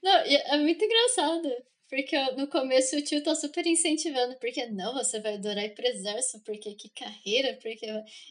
[0.00, 1.50] Não, é muito engraçado.
[1.90, 5.84] Porque no começo o tio tá super incentivando, porque não, você vai adorar ir pro
[5.84, 7.84] exército, porque que carreira, porque.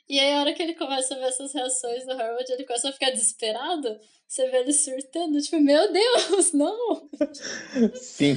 [0.08, 2.88] E aí a hora que ele começa a ver essas reações do Harold, ele começa
[2.88, 4.00] a ficar desesperado.
[4.26, 7.10] Você vê ele surtando, tipo, meu Deus, não!
[7.96, 8.36] Sim.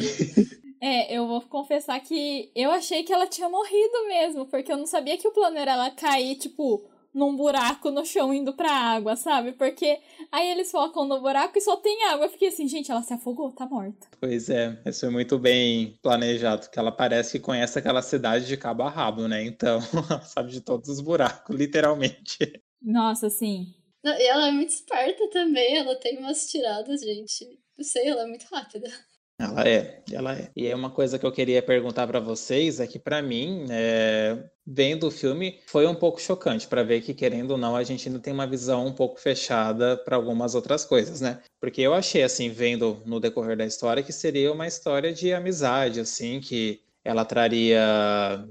[0.80, 4.86] É, eu vou confessar que eu achei que ela tinha morrido mesmo, porque eu não
[4.86, 9.16] sabia que o plano era ela cair, tipo, num buraco no chão indo pra água,
[9.16, 9.52] sabe?
[9.52, 9.98] Porque
[10.30, 12.26] aí eles focam no buraco e só tem água.
[12.26, 14.08] Eu fiquei assim, gente, ela se afogou, tá morta.
[14.18, 18.56] Pois é, isso foi muito bem planejado, que ela parece que conhece aquela cidade de
[18.56, 19.44] cabo a rabo, né?
[19.44, 19.78] Então,
[20.10, 22.38] ela sabe de todos os buracos, literalmente.
[22.80, 23.66] Nossa, sim.
[24.02, 27.46] Não, e ela é muito esperta também, ela tem umas tiradas, gente.
[27.76, 28.90] Não sei, ela é muito rápida.
[29.38, 30.50] Ela é, ela é.
[30.54, 34.48] E é uma coisa que eu queria perguntar para vocês é que para mim, é,
[34.64, 38.08] vendo o filme, foi um pouco chocante para ver que querendo ou não a gente
[38.08, 41.40] ainda tem uma visão um pouco fechada para algumas outras coisas, né?
[41.60, 45.98] Porque eu achei assim, vendo no decorrer da história que seria uma história de amizade,
[45.98, 47.80] assim, que ela traria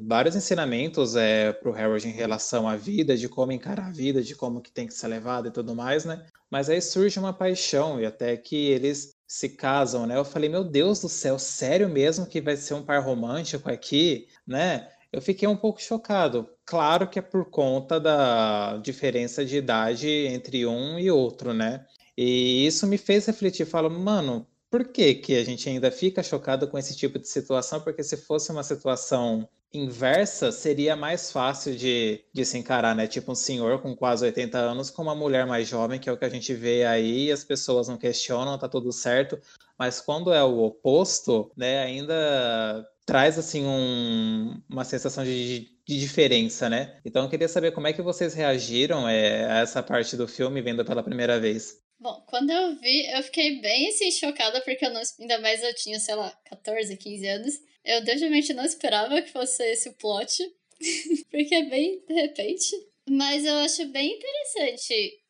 [0.02, 4.22] vários ensinamentos é, para o Harold em relação à vida, de como encarar a vida,
[4.22, 6.26] de como que tem que ser levado e tudo mais, né?
[6.50, 10.18] Mas aí surge uma paixão e até que eles se casam, né?
[10.18, 14.28] Eu falei, meu Deus do céu, sério mesmo que vai ser um par romântico aqui,
[14.46, 14.90] né?
[15.10, 16.50] Eu fiquei um pouco chocado.
[16.66, 21.86] Claro que é por conta da diferença de idade entre um e outro, né?
[22.18, 26.68] E isso me fez refletir, falo, mano, por que que a gente ainda fica chocado
[26.68, 27.80] com esse tipo de situação?
[27.80, 33.08] Porque se fosse uma situação inversa seria mais fácil de, de se encarar, né?
[33.08, 36.18] Tipo um senhor com quase 80 anos com uma mulher mais jovem, que é o
[36.18, 39.40] que a gente vê aí, as pessoas não questionam, tá tudo certo.
[39.78, 46.70] Mas quando é o oposto, né, ainda traz assim um, uma sensação de, de, diferença,
[46.70, 47.00] né?
[47.04, 50.62] Então eu queria saber como é que vocês reagiram é, a essa parte do filme
[50.62, 51.81] vendo pela primeira vez.
[52.02, 55.72] Bom, quando eu vi, eu fiquei bem assim chocada porque eu não, ainda mais eu
[55.76, 57.54] tinha, sei lá, 14, 15 anos.
[57.86, 60.44] Eu definitivamente não esperava que fosse esse o plot,
[61.30, 62.76] porque é bem de repente.
[63.08, 65.22] Mas eu acho bem interessante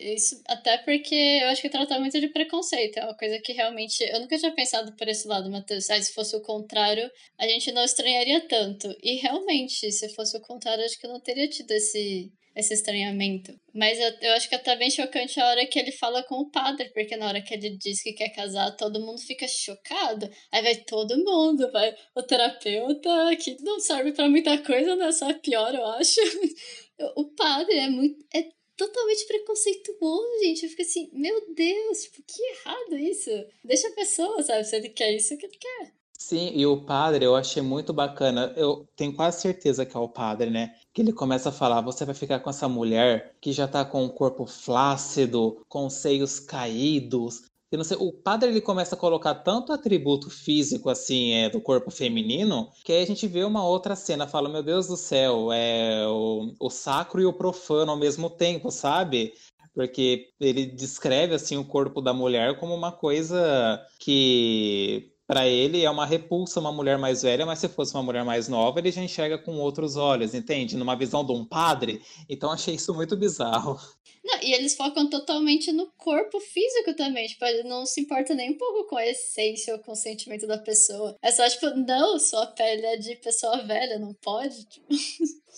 [0.00, 2.98] isso, até porque eu acho que trata muito de preconceito.
[2.98, 4.02] É uma coisa que realmente.
[4.02, 5.88] Eu nunca tinha pensado por esse lado, Matheus.
[5.90, 8.92] Ah, se fosse o contrário, a gente não estranharia tanto.
[9.02, 13.52] E realmente, se fosse o contrário, acho que eu não teria tido esse, esse estranhamento.
[13.74, 16.36] Mas eu, eu acho que é até bem chocante a hora que ele fala com
[16.36, 20.28] o padre, porque na hora que ele diz que quer casar, todo mundo fica chocado.
[20.52, 25.12] Aí vai todo mundo, vai o terapeuta, que não serve para muita coisa, né?
[25.12, 26.20] Só é pior, eu acho.
[27.14, 28.26] O padre é muito.
[28.34, 28.42] É
[28.76, 30.64] totalmente preconceituoso, gente.
[30.64, 33.30] Eu fico assim, meu Deus, tipo, que errado isso.
[33.62, 34.64] Deixa a pessoa, sabe?
[34.64, 35.97] Se ele quer isso, o que ele quer.
[36.20, 38.52] Sim, e o padre eu achei muito bacana.
[38.56, 40.74] Eu tenho quase certeza que é o padre, né?
[40.92, 44.04] Que ele começa a falar: você vai ficar com essa mulher que já tá com
[44.04, 48.98] o corpo flácido, com os seios caídos, Eu não sei, o padre ele começa a
[48.98, 53.66] colocar tanto atributo físico assim é, do corpo feminino que aí a gente vê uma
[53.66, 57.98] outra cena, fala, meu Deus do céu, é o, o sacro e o profano ao
[57.98, 59.34] mesmo tempo, sabe?
[59.74, 65.90] Porque ele descreve assim o corpo da mulher como uma coisa que para ele é
[65.90, 69.02] uma repulsa uma mulher mais velha, mas se fosse uma mulher mais nova, ele já
[69.02, 70.74] enxerga com outros olhos, entende?
[70.74, 72.00] Numa visão de um padre.
[72.26, 73.78] Então achei isso muito bizarro.
[74.24, 77.26] Não, e eles focam totalmente no corpo físico também.
[77.26, 80.46] Tipo, ele não se importa nem um pouco com a essência ou com o sentimento
[80.46, 81.14] da pessoa.
[81.22, 84.66] É só, tipo, não, sua pele é de pessoa velha, não pode.
[84.66, 84.86] Tipo,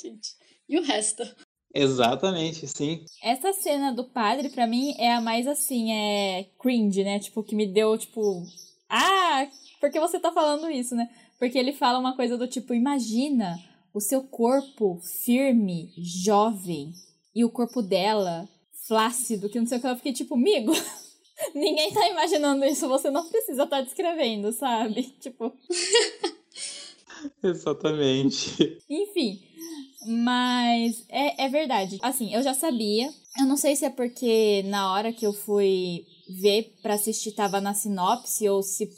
[0.02, 0.30] gente.
[0.68, 1.22] E o resto?
[1.72, 3.04] Exatamente, sim.
[3.22, 7.20] Essa cena do padre, para mim, é a mais assim, é cringe, né?
[7.20, 8.42] Tipo, que me deu, tipo.
[8.90, 9.46] Ah,
[9.80, 11.08] por que você tá falando isso, né?
[11.38, 13.58] Porque ele fala uma coisa do tipo, imagina
[13.94, 16.92] o seu corpo firme, jovem,
[17.34, 18.48] e o corpo dela
[18.86, 19.86] flácido, que não sei o que.
[19.86, 20.72] Eu fiquei tipo, amigo,
[21.54, 25.02] ninguém tá imaginando isso, você não precisa estar tá descrevendo, sabe?
[25.20, 25.52] Tipo.
[27.42, 28.78] Exatamente.
[28.88, 29.40] Enfim,
[30.06, 31.98] mas é, é verdade.
[32.02, 33.10] Assim, eu já sabia.
[33.38, 36.06] Eu não sei se é porque na hora que eu fui
[36.40, 38.88] ver para assistir tava na sinopse ou se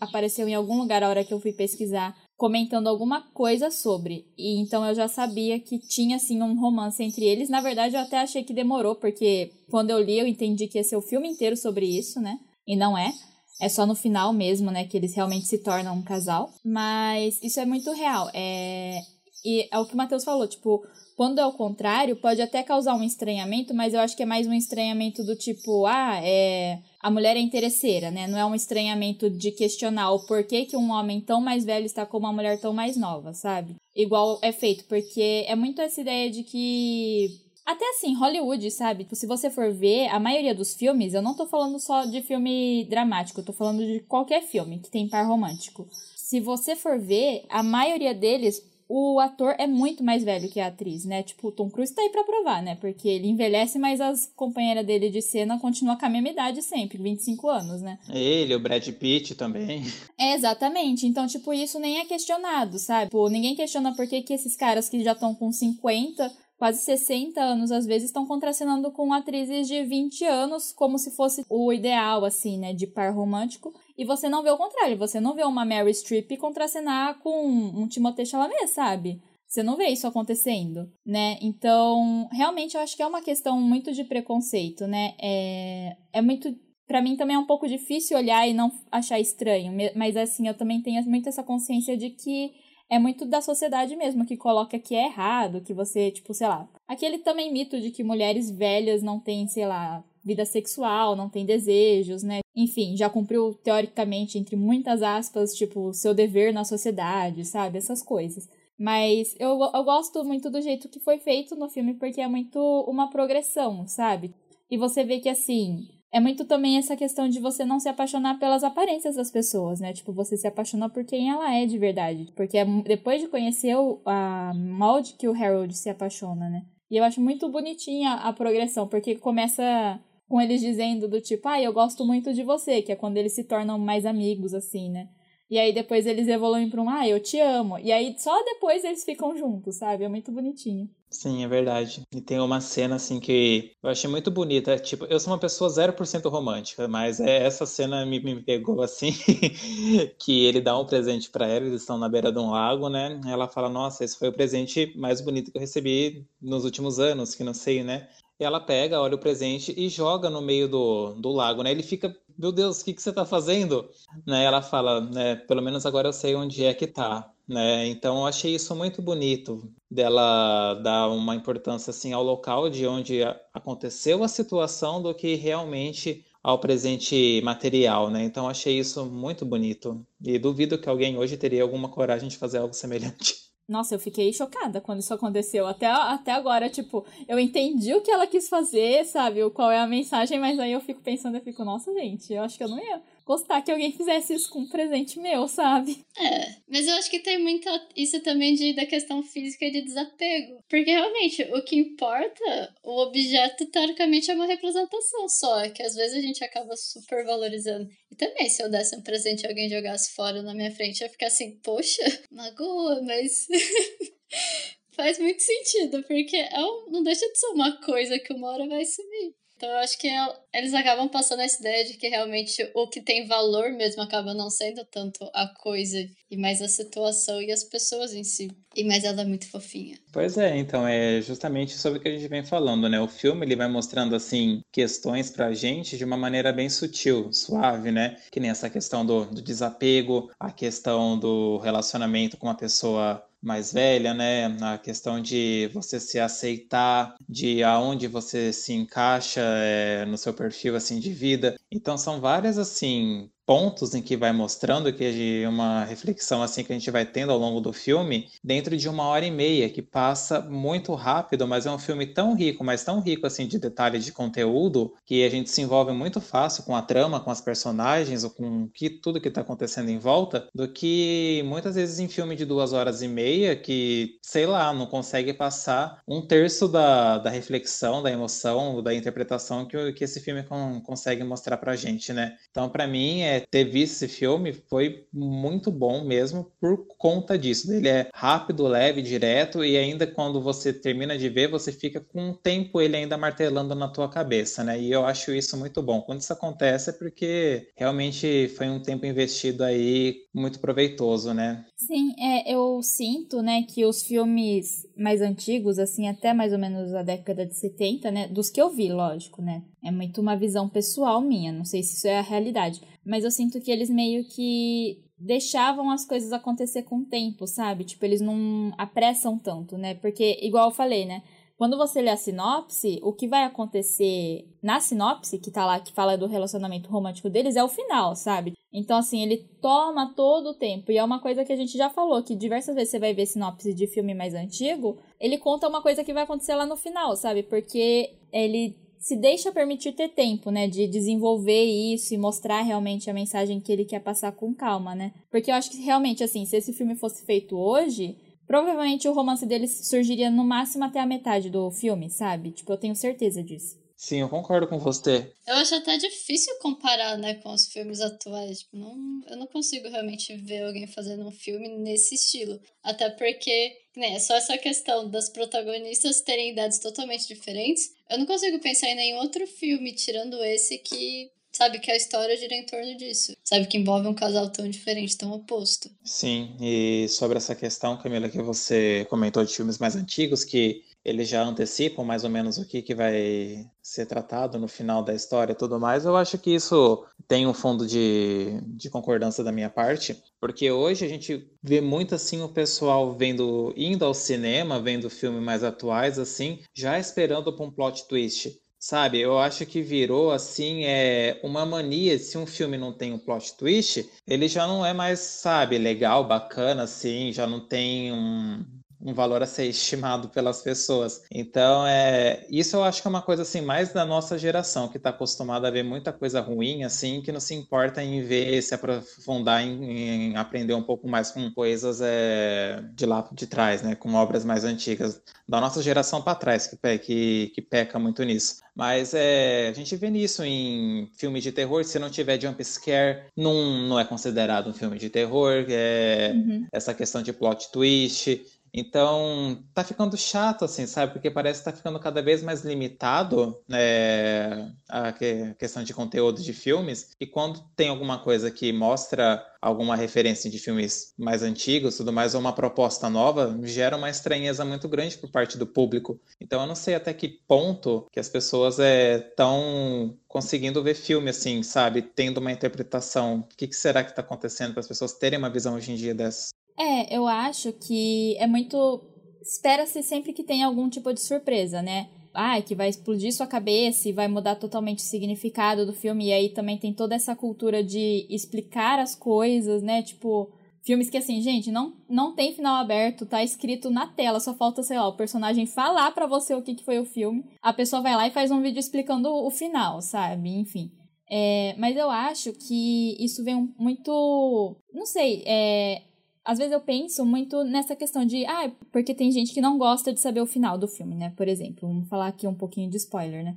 [0.00, 4.26] apareceu em algum lugar a hora que eu fui pesquisar comentando alguma coisa sobre.
[4.36, 7.48] E então eu já sabia que tinha assim um romance entre eles.
[7.48, 10.82] Na verdade, eu até achei que demorou, porque quando eu li eu entendi que ia
[10.82, 12.36] ser o filme inteiro sobre isso, né?
[12.66, 13.12] E não é.
[13.60, 16.52] É só no final mesmo, né, que eles realmente se tornam um casal.
[16.64, 18.28] Mas isso é muito real.
[18.34, 18.98] É...
[19.44, 20.82] E é o que o Matheus falou, tipo,
[21.16, 24.46] quando é o contrário, pode até causar um estranhamento, mas eu acho que é mais
[24.46, 28.28] um estranhamento do tipo, ah, é a mulher é interesseira, né?
[28.28, 32.06] Não é um estranhamento de questionar o porquê que um homem tão mais velho está
[32.06, 33.74] com uma mulher tão mais nova, sabe?
[33.94, 39.06] Igual é feito, porque é muito essa ideia de que até assim, Hollywood, sabe?
[39.12, 42.84] Se você for ver, a maioria dos filmes, eu não tô falando só de filme
[42.88, 45.88] dramático, eu tô falando de qualquer filme que tem par romântico.
[46.16, 48.62] Se você for ver, a maioria deles,
[48.94, 51.22] o ator é muito mais velho que a atriz, né?
[51.22, 52.74] Tipo, o Tom Cruise tá aí pra provar, né?
[52.74, 56.98] Porque ele envelhece, mas as companheiras dele de cena continuam com a mesma idade sempre,
[56.98, 57.98] 25 anos, né?
[58.10, 59.82] Ele, o Brad Pitt também.
[60.20, 61.06] É, exatamente.
[61.06, 63.06] Então, tipo, isso nem é questionado, sabe?
[63.06, 67.40] Tipo, ninguém questiona por que, que esses caras que já estão com 50 quase 60
[67.40, 72.24] anos, às vezes, estão contracenando com atrizes de 20 anos, como se fosse o ideal,
[72.24, 73.74] assim, né, de par romântico.
[73.96, 77.86] E você não vê o contrário, você não vê uma Mary Streep contracenar com um
[77.86, 79.20] Timothée Chalamet, sabe?
[79.46, 81.36] Você não vê isso acontecendo, né?
[81.42, 85.14] Então, realmente eu acho que é uma questão muito de preconceito, né?
[85.20, 86.54] É, é muito.
[86.86, 90.56] para mim também é um pouco difícil olhar e não achar estranho, mas assim, eu
[90.56, 92.50] também tenho muito essa consciência de que
[92.88, 96.68] é muito da sociedade mesmo, que coloca que é errado, que você, tipo, sei lá.
[96.88, 101.44] Aquele também mito de que mulheres velhas não têm, sei lá, vida sexual, não têm
[101.44, 102.40] desejos, né?
[102.54, 107.78] Enfim, já cumpriu, teoricamente, entre muitas aspas, tipo, seu dever na sociedade, sabe?
[107.78, 108.48] Essas coisas.
[108.78, 112.58] Mas eu, eu gosto muito do jeito que foi feito no filme, porque é muito
[112.88, 114.34] uma progressão, sabe?
[114.70, 118.38] E você vê que, assim, é muito também essa questão de você não se apaixonar
[118.38, 119.92] pelas aparências das pessoas, né?
[119.92, 122.30] Tipo, você se apaixona por quem ela é de verdade.
[122.36, 126.66] Porque é depois de conhecer o, a molde que o Harold se apaixona, né?
[126.90, 129.98] E eu acho muito bonitinha a progressão, porque começa
[130.32, 133.34] com eles dizendo do tipo, ah, eu gosto muito de você, que é quando eles
[133.34, 135.10] se tornam mais amigos, assim, né?
[135.50, 137.78] E aí depois eles evoluem para um, ah, eu te amo.
[137.78, 140.04] E aí só depois eles ficam juntos, sabe?
[140.04, 140.88] É muito bonitinho.
[141.10, 142.00] Sim, é verdade.
[142.10, 144.78] E tem uma cena assim que eu achei muito bonita.
[144.78, 149.12] Tipo, eu sou uma pessoa 0% romântica, mas é, essa cena me, me pegou assim,
[150.18, 153.20] que ele dá um presente para ela, eles estão na beira de um lago, né?
[153.26, 157.34] Ela fala: "Nossa, esse foi o presente mais bonito que eu recebi nos últimos anos",
[157.34, 158.08] que não sei, né?
[158.42, 161.70] Ela pega, olha o presente e joga no meio do, do lago, né?
[161.70, 163.88] Ele fica, meu Deus, o que, que você está fazendo?
[164.26, 164.44] Né?
[164.44, 165.36] Ela fala, né?
[165.36, 167.30] Pelo menos agora eu sei onde é que tá.
[167.46, 167.88] Né?
[167.88, 173.20] Então eu achei isso muito bonito dela dar uma importância assim ao local de onde
[173.52, 178.24] aconteceu a situação do que realmente ao presente material, né?
[178.24, 182.58] Então achei isso muito bonito e duvido que alguém hoje teria alguma coragem de fazer
[182.58, 183.51] algo semelhante.
[183.68, 185.66] Nossa, eu fiquei chocada quando isso aconteceu.
[185.66, 189.48] Até, até agora, tipo, eu entendi o que ela quis fazer, sabe?
[189.50, 192.58] Qual é a mensagem, mas aí eu fico pensando, eu fico, nossa, gente, eu acho
[192.58, 196.04] que eu não ia gostar que alguém fizesse isso com um presente meu, sabe?
[196.18, 200.62] É, mas eu acho que tem muito isso também de, da questão física de desapego.
[200.68, 205.60] Porque realmente, o que importa, o objeto, teoricamente, é uma representação só.
[205.60, 207.88] É que às vezes a gente acaba super valorizando.
[208.10, 211.06] E também, se eu desse um presente e alguém jogasse fora na minha frente, eu
[211.06, 213.46] ia ficar assim, poxa, magoa, mas.
[214.94, 218.68] Faz muito sentido, porque é um, não deixa de ser uma coisa que uma hora
[218.68, 219.34] vai sumir.
[219.62, 220.08] Então eu acho que
[220.52, 224.50] eles acabam passando essa ideia de que realmente o que tem valor mesmo acaba não
[224.50, 228.50] sendo tanto a coisa e mais a situação e as pessoas em si.
[228.74, 229.96] E mais ela é muito fofinha.
[230.12, 233.00] Pois é, então é justamente sobre o que a gente vem falando, né?
[233.00, 237.92] O filme ele vai mostrando assim questões pra gente de uma maneira bem sutil, suave,
[237.92, 238.16] né?
[238.32, 243.72] Que nem essa questão do, do desapego, a questão do relacionamento com uma pessoa mais
[243.72, 244.46] velha, né?
[244.62, 250.76] A questão de você se aceitar, de aonde você se encaixa é, no seu perfil
[250.76, 251.56] assim de vida.
[251.70, 256.72] Então são várias assim pontos em que vai mostrando que é uma reflexão assim que
[256.72, 259.82] a gente vai tendo ao longo do filme dentro de uma hora e meia que
[259.82, 264.04] passa muito rápido mas é um filme tão rico mas tão rico assim de detalhes
[264.04, 268.22] de conteúdo que a gente se envolve muito fácil com a trama com as personagens
[268.24, 272.36] ou com que tudo que está acontecendo em volta do que muitas vezes em filme
[272.36, 277.30] de duas horas e meia que sei lá não consegue passar um terço da, da
[277.30, 282.36] reflexão da emoção da interpretação que, que esse filme com, consegue mostrar para gente né?
[282.50, 287.38] Então para mim é é, ter visto esse filme foi muito bom mesmo por conta
[287.38, 287.72] disso.
[287.72, 292.30] Ele é rápido, leve, direto e ainda quando você termina de ver, você fica com
[292.30, 294.80] um tempo ele ainda martelando na tua cabeça, né?
[294.80, 296.02] E eu acho isso muito bom.
[296.02, 301.64] Quando isso acontece é porque realmente foi um tempo investido aí muito proveitoso, né?
[301.76, 306.94] Sim, é, eu sinto, né, que os filmes mais antigos, assim, até mais ou menos
[306.94, 310.68] a década de 70, né, dos que eu vi, lógico, né, é muito uma visão
[310.68, 314.24] pessoal minha, não sei se isso é a realidade, mas eu sinto que eles meio
[314.24, 317.84] que deixavam as coisas acontecer com o tempo, sabe?
[317.84, 319.94] Tipo, eles não apressam tanto, né?
[319.94, 321.22] Porque, igual eu falei, né?
[321.62, 325.92] Quando você lê a sinopse, o que vai acontecer na sinopse, que tá lá, que
[325.92, 328.54] fala do relacionamento romântico deles, é o final, sabe?
[328.72, 330.90] Então, assim, ele toma todo o tempo.
[330.90, 333.26] E é uma coisa que a gente já falou, que diversas vezes você vai ver
[333.26, 337.14] sinopse de filme mais antigo, ele conta uma coisa que vai acontecer lá no final,
[337.14, 337.44] sabe?
[337.44, 343.14] Porque ele se deixa permitir ter tempo, né, de desenvolver isso e mostrar realmente a
[343.14, 345.12] mensagem que ele quer passar com calma, né?
[345.30, 348.16] Porque eu acho que realmente, assim, se esse filme fosse feito hoje,
[348.52, 352.50] provavelmente o romance deles surgiria no máximo até a metade do filme, sabe?
[352.50, 353.80] Tipo, eu tenho certeza disso.
[353.96, 355.32] Sim, eu concordo com você.
[355.46, 358.58] Eu acho até difícil comparar, né, com os filmes atuais.
[358.58, 362.60] Tipo, não, eu não consigo realmente ver alguém fazendo um filme nesse estilo.
[362.82, 367.94] Até porque, né, só essa questão das protagonistas terem idades totalmente diferentes.
[368.10, 372.36] Eu não consigo pensar em nenhum outro filme, tirando esse, que sabe que a história
[372.36, 373.36] gira em torno disso.
[373.44, 375.90] Sabe que envolve um casal tão diferente, tão oposto.
[376.04, 381.28] Sim, e sobre essa questão, Camila, que você comentou de filmes mais antigos, que eles
[381.28, 385.52] já antecipam mais ou menos o que, que vai ser tratado no final da história
[385.52, 389.68] e tudo mais, eu acho que isso tem um fundo de, de concordância da minha
[389.68, 395.10] parte, porque hoje a gente vê muito assim o pessoal vendo, indo ao cinema, vendo
[395.10, 398.56] filmes mais atuais, assim, já esperando para um plot twist.
[398.84, 402.18] Sabe, eu acho que virou assim é uma mania.
[402.18, 406.24] Se um filme não tem um plot twist, ele já não é mais, sabe, legal,
[406.26, 408.64] bacana, assim, já não tem um,
[409.02, 411.22] um valor a ser estimado pelas pessoas.
[411.30, 414.96] Então, é, isso eu acho que é uma coisa assim mais da nossa geração, que
[414.96, 418.74] está acostumada a ver muita coisa ruim, assim, que não se importa em ver, se
[418.74, 423.94] aprofundar em, em aprender um pouco mais com coisas é, de lá de trás, né,
[423.94, 428.62] com obras mais antigas da nossa geração para trás, que, que, que peca muito nisso.
[428.74, 431.84] Mas é, a gente vê nisso em filmes de terror.
[431.84, 435.66] Se não tiver jump scare, não, não é considerado um filme de terror.
[435.68, 436.66] É, uhum.
[436.72, 438.42] Essa questão de plot twist.
[438.74, 441.12] Então, tá ficando chato, assim, sabe?
[441.12, 445.12] Porque parece que tá ficando cada vez mais limitado né, a
[445.58, 447.10] questão de conteúdo de filmes.
[447.20, 452.34] E quando tem alguma coisa que mostra alguma referência de filmes mais antigos, tudo mais,
[452.34, 456.18] ou uma proposta nova, gera uma estranheza muito grande por parte do público.
[456.40, 461.28] Então, eu não sei até que ponto que as pessoas estão é, conseguindo ver filme,
[461.30, 462.00] assim, sabe?
[462.00, 463.40] Tendo uma interpretação.
[463.40, 465.96] O que, que será que está acontecendo para as pessoas terem uma visão hoje em
[465.96, 466.48] dia dessa?
[466.78, 469.02] É, eu acho que é muito.
[469.40, 472.08] Espera-se sempre que tenha algum tipo de surpresa, né?
[472.34, 476.28] Ah, que vai explodir sua cabeça e vai mudar totalmente o significado do filme.
[476.28, 480.02] E aí também tem toda essa cultura de explicar as coisas, né?
[480.02, 480.50] Tipo,
[480.82, 484.82] filmes que assim, gente, não, não tem final aberto, tá escrito na tela, só falta,
[484.82, 487.44] sei lá, o personagem falar para você o que, que foi o filme.
[487.60, 490.48] A pessoa vai lá e faz um vídeo explicando o final, sabe?
[490.50, 490.90] Enfim.
[491.30, 494.76] É, mas eu acho que isso vem muito.
[494.92, 496.02] Não sei, é,
[496.44, 500.12] às vezes eu penso muito nessa questão de, ah, porque tem gente que não gosta
[500.12, 501.32] de saber o final do filme, né?
[501.36, 503.56] Por exemplo, vamos falar aqui um pouquinho de spoiler, né?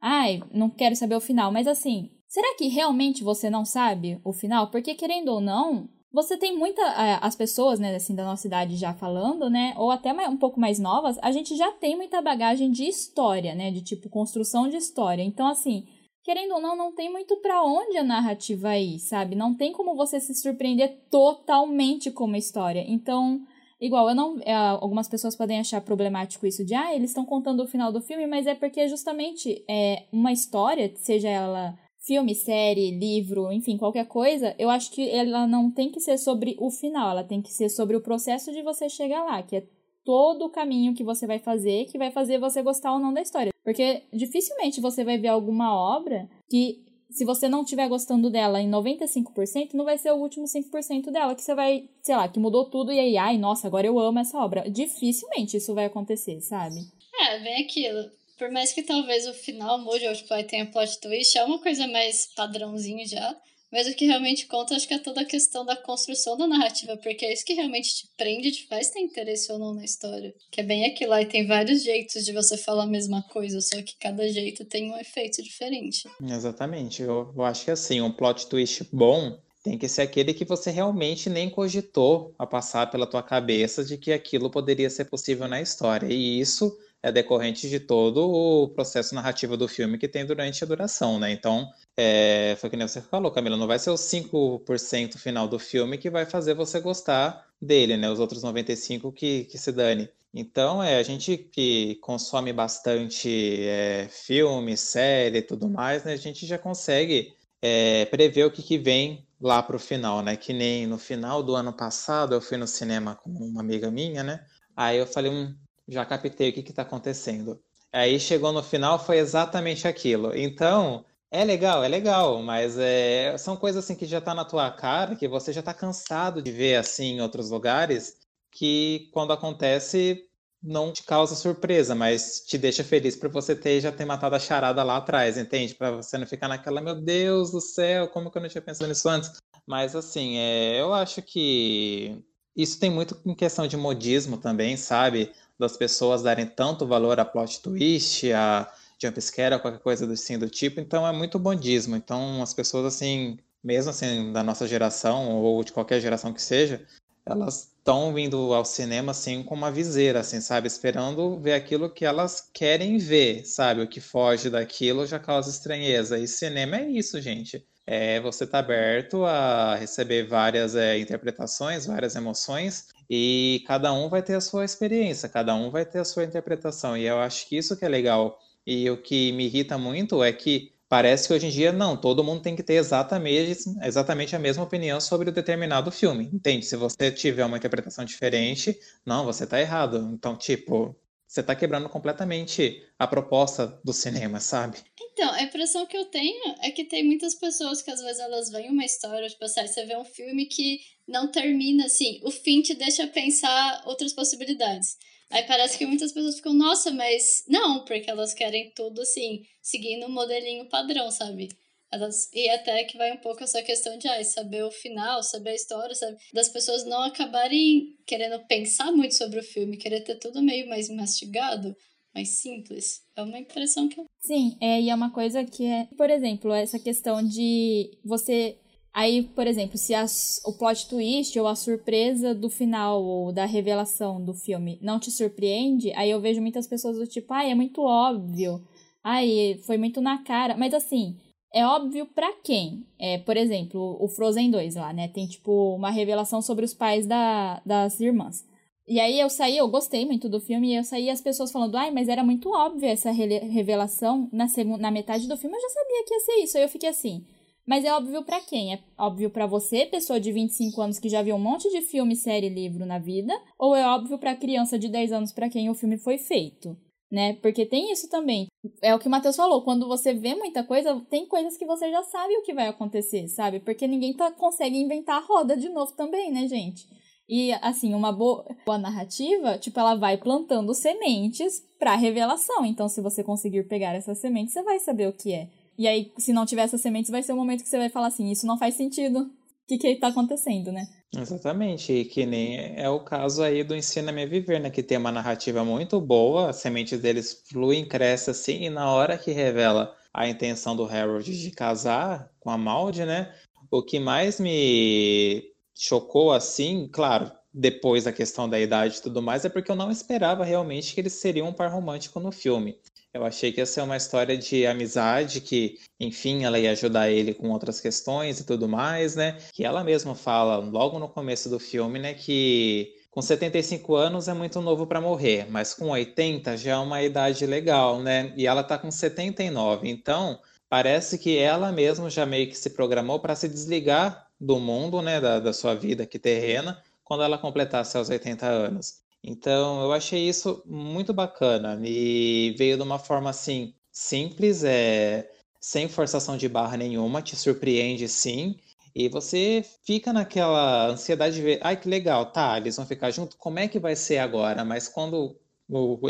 [0.00, 4.32] Ai, não quero saber o final, mas assim, será que realmente você não sabe o
[4.32, 4.70] final?
[4.70, 6.80] Porque querendo ou não, você tem muita.
[6.80, 9.74] É, as pessoas, né, assim, da nossa idade já falando, né?
[9.76, 13.70] Ou até um pouco mais novas, a gente já tem muita bagagem de história, né?
[13.70, 15.22] De tipo, construção de história.
[15.22, 15.86] Então, assim,
[16.26, 19.36] querendo ou não, não tem muito para onde a narrativa ir, sabe?
[19.36, 22.84] Não tem como você se surpreender totalmente com uma história.
[22.88, 23.40] Então,
[23.80, 24.36] igual, eu não.
[24.40, 28.02] É, algumas pessoas podem achar problemático isso de, ah, eles estão contando o final do
[28.02, 34.06] filme, mas é porque justamente é uma história, seja ela filme, série, livro, enfim, qualquer
[34.06, 37.52] coisa, eu acho que ela não tem que ser sobre o final, ela tem que
[37.52, 39.66] ser sobre o processo de você chegar lá, que é
[40.06, 43.20] todo o caminho que você vai fazer que vai fazer você gostar ou não da
[43.20, 43.52] história.
[43.62, 48.70] Porque dificilmente você vai ver alguma obra que, se você não estiver gostando dela em
[48.70, 52.70] 95%, não vai ser o último 5% dela que você vai, sei lá, que mudou
[52.70, 54.70] tudo e aí, ai, nossa, agora eu amo essa obra.
[54.70, 56.76] Dificilmente isso vai acontecer, sabe?
[57.20, 61.00] É, vem aquilo por mais que talvez o final mude, ou tipo, aí tenha plot
[61.00, 63.34] twist, é uma coisa mais padrãozinho já.
[63.76, 66.96] Mas o que realmente conta, acho que é toda a questão da construção da narrativa,
[66.96, 70.34] porque é isso que realmente te prende, te faz ter interesse ou não na história.
[70.50, 73.60] Que é bem aquilo lá, e tem vários jeitos de você falar a mesma coisa,
[73.60, 76.08] só que cada jeito tem um efeito diferente.
[76.22, 77.02] Exatamente.
[77.02, 80.70] Eu, eu acho que assim, um plot twist bom tem que ser aquele que você
[80.70, 85.60] realmente nem cogitou a passar pela tua cabeça de que aquilo poderia ser possível na
[85.60, 86.06] história.
[86.06, 86.74] E isso
[87.06, 91.30] é decorrente de todo o processo narrativo do filme que tem durante a duração, né?
[91.30, 95.56] Então, é, foi que nem você falou, Camila, não vai ser o 5% final do
[95.56, 98.10] filme que vai fazer você gostar dele, né?
[98.10, 100.10] Os outros 95% que, que se dane.
[100.34, 106.12] Então, é, a gente que consome bastante é, filme, série e tudo mais, né?
[106.12, 110.36] A gente já consegue é, prever o que, que vem lá para o final, né?
[110.36, 114.24] Que nem no final do ano passado eu fui no cinema com uma amiga minha,
[114.24, 114.44] né?
[114.76, 115.54] Aí eu falei, um
[115.88, 117.60] já captei o que está acontecendo.
[117.92, 120.36] Aí chegou no final, foi exatamente aquilo.
[120.36, 124.70] Então, é legal, é legal, mas é, são coisas assim que já tá na tua
[124.70, 128.16] cara, que você já tá cansado de ver assim em outros lugares,
[128.50, 130.24] que quando acontece
[130.62, 134.38] não te causa surpresa, mas te deixa feliz por você ter já ter matado a
[134.38, 135.74] charada lá atrás, entende?
[135.74, 138.88] Para você não ficar naquela, meu Deus do céu, como que eu não tinha pensado
[138.88, 139.30] nisso antes?
[139.66, 142.22] Mas assim, é, eu acho que
[142.56, 145.32] isso tem muito em questão de modismo também, sabe?
[145.58, 148.70] Das pessoas darem tanto valor a plot twist, a
[149.02, 151.96] jumpscare, a qualquer coisa assim do tipo, então é muito bondismo.
[151.96, 156.86] Então as pessoas assim, mesmo assim da nossa geração ou de qualquer geração que seja,
[157.24, 162.04] elas estão vindo ao cinema assim com uma viseira, assim, sabe, esperando ver aquilo que
[162.04, 163.82] elas querem ver, sabe?
[163.82, 166.18] O que foge daquilo já causa estranheza.
[166.18, 167.66] E cinema é isso, gente.
[167.86, 174.22] É você tá aberto a receber várias é, interpretações, várias emoções e cada um vai
[174.22, 176.96] ter a sua experiência, cada um vai ter a sua interpretação.
[176.96, 178.38] E eu acho que isso que é legal.
[178.66, 182.24] E o que me irrita muito é que parece que hoje em dia, não, todo
[182.24, 186.28] mundo tem que ter exatamente, exatamente a mesma opinião sobre o determinado filme.
[186.32, 186.66] Entende?
[186.66, 190.10] Se você tiver uma interpretação diferente, não, você está errado.
[190.12, 190.96] Então, tipo,
[191.26, 194.78] você está quebrando completamente a proposta do cinema, sabe?
[195.00, 198.50] Então, a impressão que eu tenho é que tem muitas pessoas que às vezes elas
[198.50, 202.62] veem uma história, tipo assim, você vê um filme que não termina assim, o fim
[202.62, 204.96] te deixa pensar outras possibilidades.
[205.30, 210.06] Aí parece que muitas pessoas ficam, nossa, mas não, porque elas querem tudo assim, seguindo
[210.06, 211.48] um modelinho padrão, sabe?
[211.96, 215.50] Elas, e até que vai um pouco essa questão de ah, saber o final, saber
[215.50, 216.16] a história, sabe?
[216.32, 220.88] Das pessoas não acabarem querendo pensar muito sobre o filme, querer ter tudo meio mais
[220.88, 221.74] mastigado
[222.16, 223.02] mais simples.
[223.14, 224.06] É uma impressão que eu.
[224.20, 228.56] Sim, é, e é uma coisa que é, por exemplo, essa questão de você.
[228.92, 233.44] Aí, por exemplo, se as, o plot twist ou a surpresa do final ou da
[233.44, 237.54] revelação do filme não te surpreende, aí eu vejo muitas pessoas do tipo, ai, é
[237.54, 238.66] muito óbvio.
[239.04, 240.56] Ai, foi muito na cara.
[240.56, 241.18] Mas assim,
[241.56, 242.84] é óbvio para quem?
[242.98, 245.08] É, por exemplo, o Frozen 2 lá, né?
[245.08, 248.46] Tem tipo uma revelação sobre os pais da, das irmãs.
[248.86, 251.76] E aí eu saí, eu gostei muito do filme, e eu saí as pessoas falando,
[251.76, 254.46] ai, mas era muito óbvio essa revelação na,
[254.78, 256.56] na metade do filme, eu já sabia que ia ser isso.
[256.58, 257.24] Aí eu fiquei assim,
[257.66, 258.74] mas é óbvio para quem?
[258.74, 262.14] É óbvio para você, pessoa de 25 anos que já viu um monte de filme,
[262.14, 265.74] série, livro na vida, ou é óbvio para criança de 10 anos para quem o
[265.74, 266.76] filme foi feito?
[267.16, 267.32] Né?
[267.40, 268.46] Porque tem isso também.
[268.82, 271.90] É o que o Matheus falou, quando você vê muita coisa, tem coisas que você
[271.90, 273.58] já sabe o que vai acontecer, sabe?
[273.58, 276.86] Porque ninguém tá, consegue inventar a roda de novo também, né, gente?
[277.26, 282.66] E, assim, uma boa, boa narrativa, tipo, ela vai plantando sementes para revelação.
[282.66, 285.48] Então, se você conseguir pegar essas sementes, você vai saber o que é.
[285.78, 288.08] E aí, se não tiver essas sementes, vai ser o momento que você vai falar
[288.08, 289.30] assim: isso não faz sentido.
[289.66, 290.86] Que que tá acontecendo, né?
[291.16, 294.70] Exatamente, que nem é o caso aí do Ensina-me a Viver, né?
[294.70, 299.18] Que tem uma narrativa muito boa, as sementes deles fluem, crescem assim, e na hora
[299.18, 303.34] que revela a intenção do Harold de casar com a Maldi, né?
[303.70, 309.44] O que mais me chocou assim, claro, depois da questão da idade e tudo mais,
[309.44, 312.78] é porque eu não esperava realmente que eles seriam um par romântico no filme.
[313.16, 317.32] Eu achei que ia ser uma história de amizade, que, enfim, ela ia ajudar ele
[317.32, 319.38] com outras questões e tudo mais, né?
[319.54, 324.34] Que ela mesma fala logo no começo do filme, né, que com 75 anos é
[324.34, 328.34] muito novo para morrer, mas com 80 já é uma idade legal, né?
[328.36, 330.38] E ela tá com 79, então
[330.68, 335.18] parece que ela mesma já meio que se programou para se desligar do mundo, né,
[335.22, 339.05] da, da sua vida aqui terrena, quando ela completasse seus 80 anos.
[339.22, 345.88] Então, eu achei isso muito bacana e veio de uma forma assim simples, é sem
[345.88, 348.56] forçação de barra nenhuma, te surpreende sim.
[348.94, 353.36] E você fica naquela ansiedade de ver, ai que legal, tá, eles vão ficar juntos,
[353.38, 354.64] como é que vai ser agora?
[354.64, 355.36] Mas quando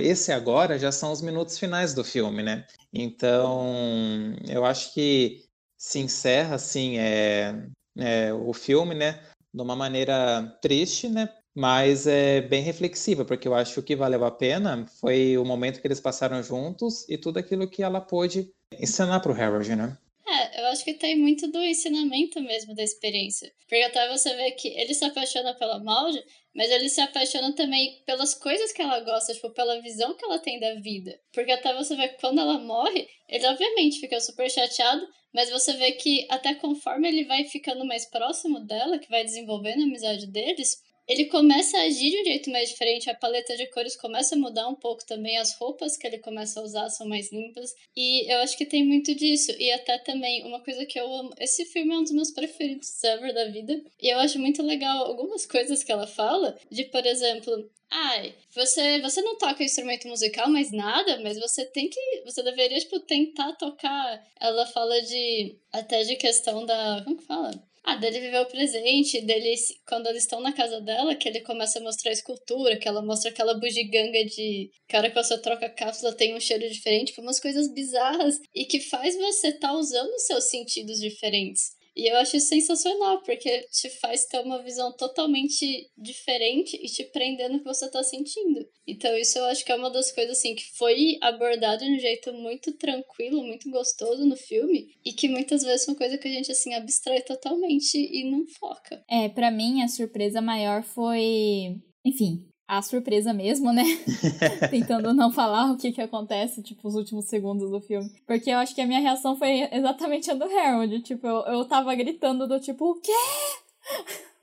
[0.01, 2.67] esse agora já são os minutos finais do filme, né?
[2.93, 5.45] Então, eu acho que
[5.77, 9.23] se encerra assim é, é, o filme, né?
[9.53, 11.29] De uma maneira triste, né?
[11.57, 15.87] Mas é bem reflexiva, porque eu acho que valeu a pena foi o momento que
[15.87, 19.97] eles passaram juntos e tudo aquilo que ela pôde ensinar para o Harold, né?
[20.29, 23.51] É, eu acho que tem muito do ensinamento mesmo da experiência.
[23.61, 26.23] Porque até você vê que ele se apaixona pela Maud,
[26.55, 30.39] mas ele se apaixona também pelas coisas que ela gosta, tipo, pela visão que ela
[30.39, 31.19] tem da vida.
[31.33, 35.73] Porque até você vê que quando ela morre, ele obviamente fica super chateado, mas você
[35.75, 40.27] vê que até conforme ele vai ficando mais próximo dela, que vai desenvolvendo a amizade
[40.27, 44.35] deles, ele começa a agir de um jeito mais diferente, a paleta de cores começa
[44.35, 47.75] a mudar um pouco também, as roupas que ele começa a usar são mais limpas,
[47.97, 49.53] e eu acho que tem muito disso.
[49.59, 53.03] E até também, uma coisa que eu amo, esse filme é um dos meus preferidos
[53.05, 57.05] ever da vida, e eu acho muito legal algumas coisas que ela fala, de, por
[57.07, 62.01] exemplo, Ai, você, você não toca instrumento musical, mais nada, mas você tem que.
[62.25, 64.27] Você deveria, tipo, tentar tocar.
[64.41, 65.57] Ela fala de.
[65.73, 67.03] Até de questão da.
[67.05, 67.51] Como que fala?
[67.89, 69.55] Ah, dele viver o presente, dele,
[69.87, 73.01] quando eles estão na casa dela, que ele começa a mostrar a escultura, que ela
[73.01, 77.39] mostra aquela bugiganga de cara que você troca cápsula tem um cheiro diferente, tipo, umas
[77.39, 81.76] coisas bizarras e que faz você estar tá usando seus sentidos diferentes.
[81.97, 87.49] E eu acho sensacional, porque te faz ter uma visão totalmente diferente e te prender
[87.49, 88.69] no que você tá sentindo.
[88.87, 91.99] Então, isso eu acho que é uma das coisas, assim, que foi abordado de um
[91.99, 96.33] jeito muito tranquilo, muito gostoso no filme, e que muitas vezes são coisa que a
[96.33, 99.03] gente, assim, abstrai totalmente e não foca.
[99.09, 101.81] É, para mim, a surpresa maior foi.
[102.05, 103.85] Enfim, a surpresa mesmo, né?
[104.71, 108.11] Tentando não falar o que que acontece, tipo, os últimos segundos do filme.
[108.27, 111.01] Porque eu acho que a minha reação foi exatamente a do Harold.
[111.01, 113.13] Tipo, eu, eu tava gritando do tipo, o quê?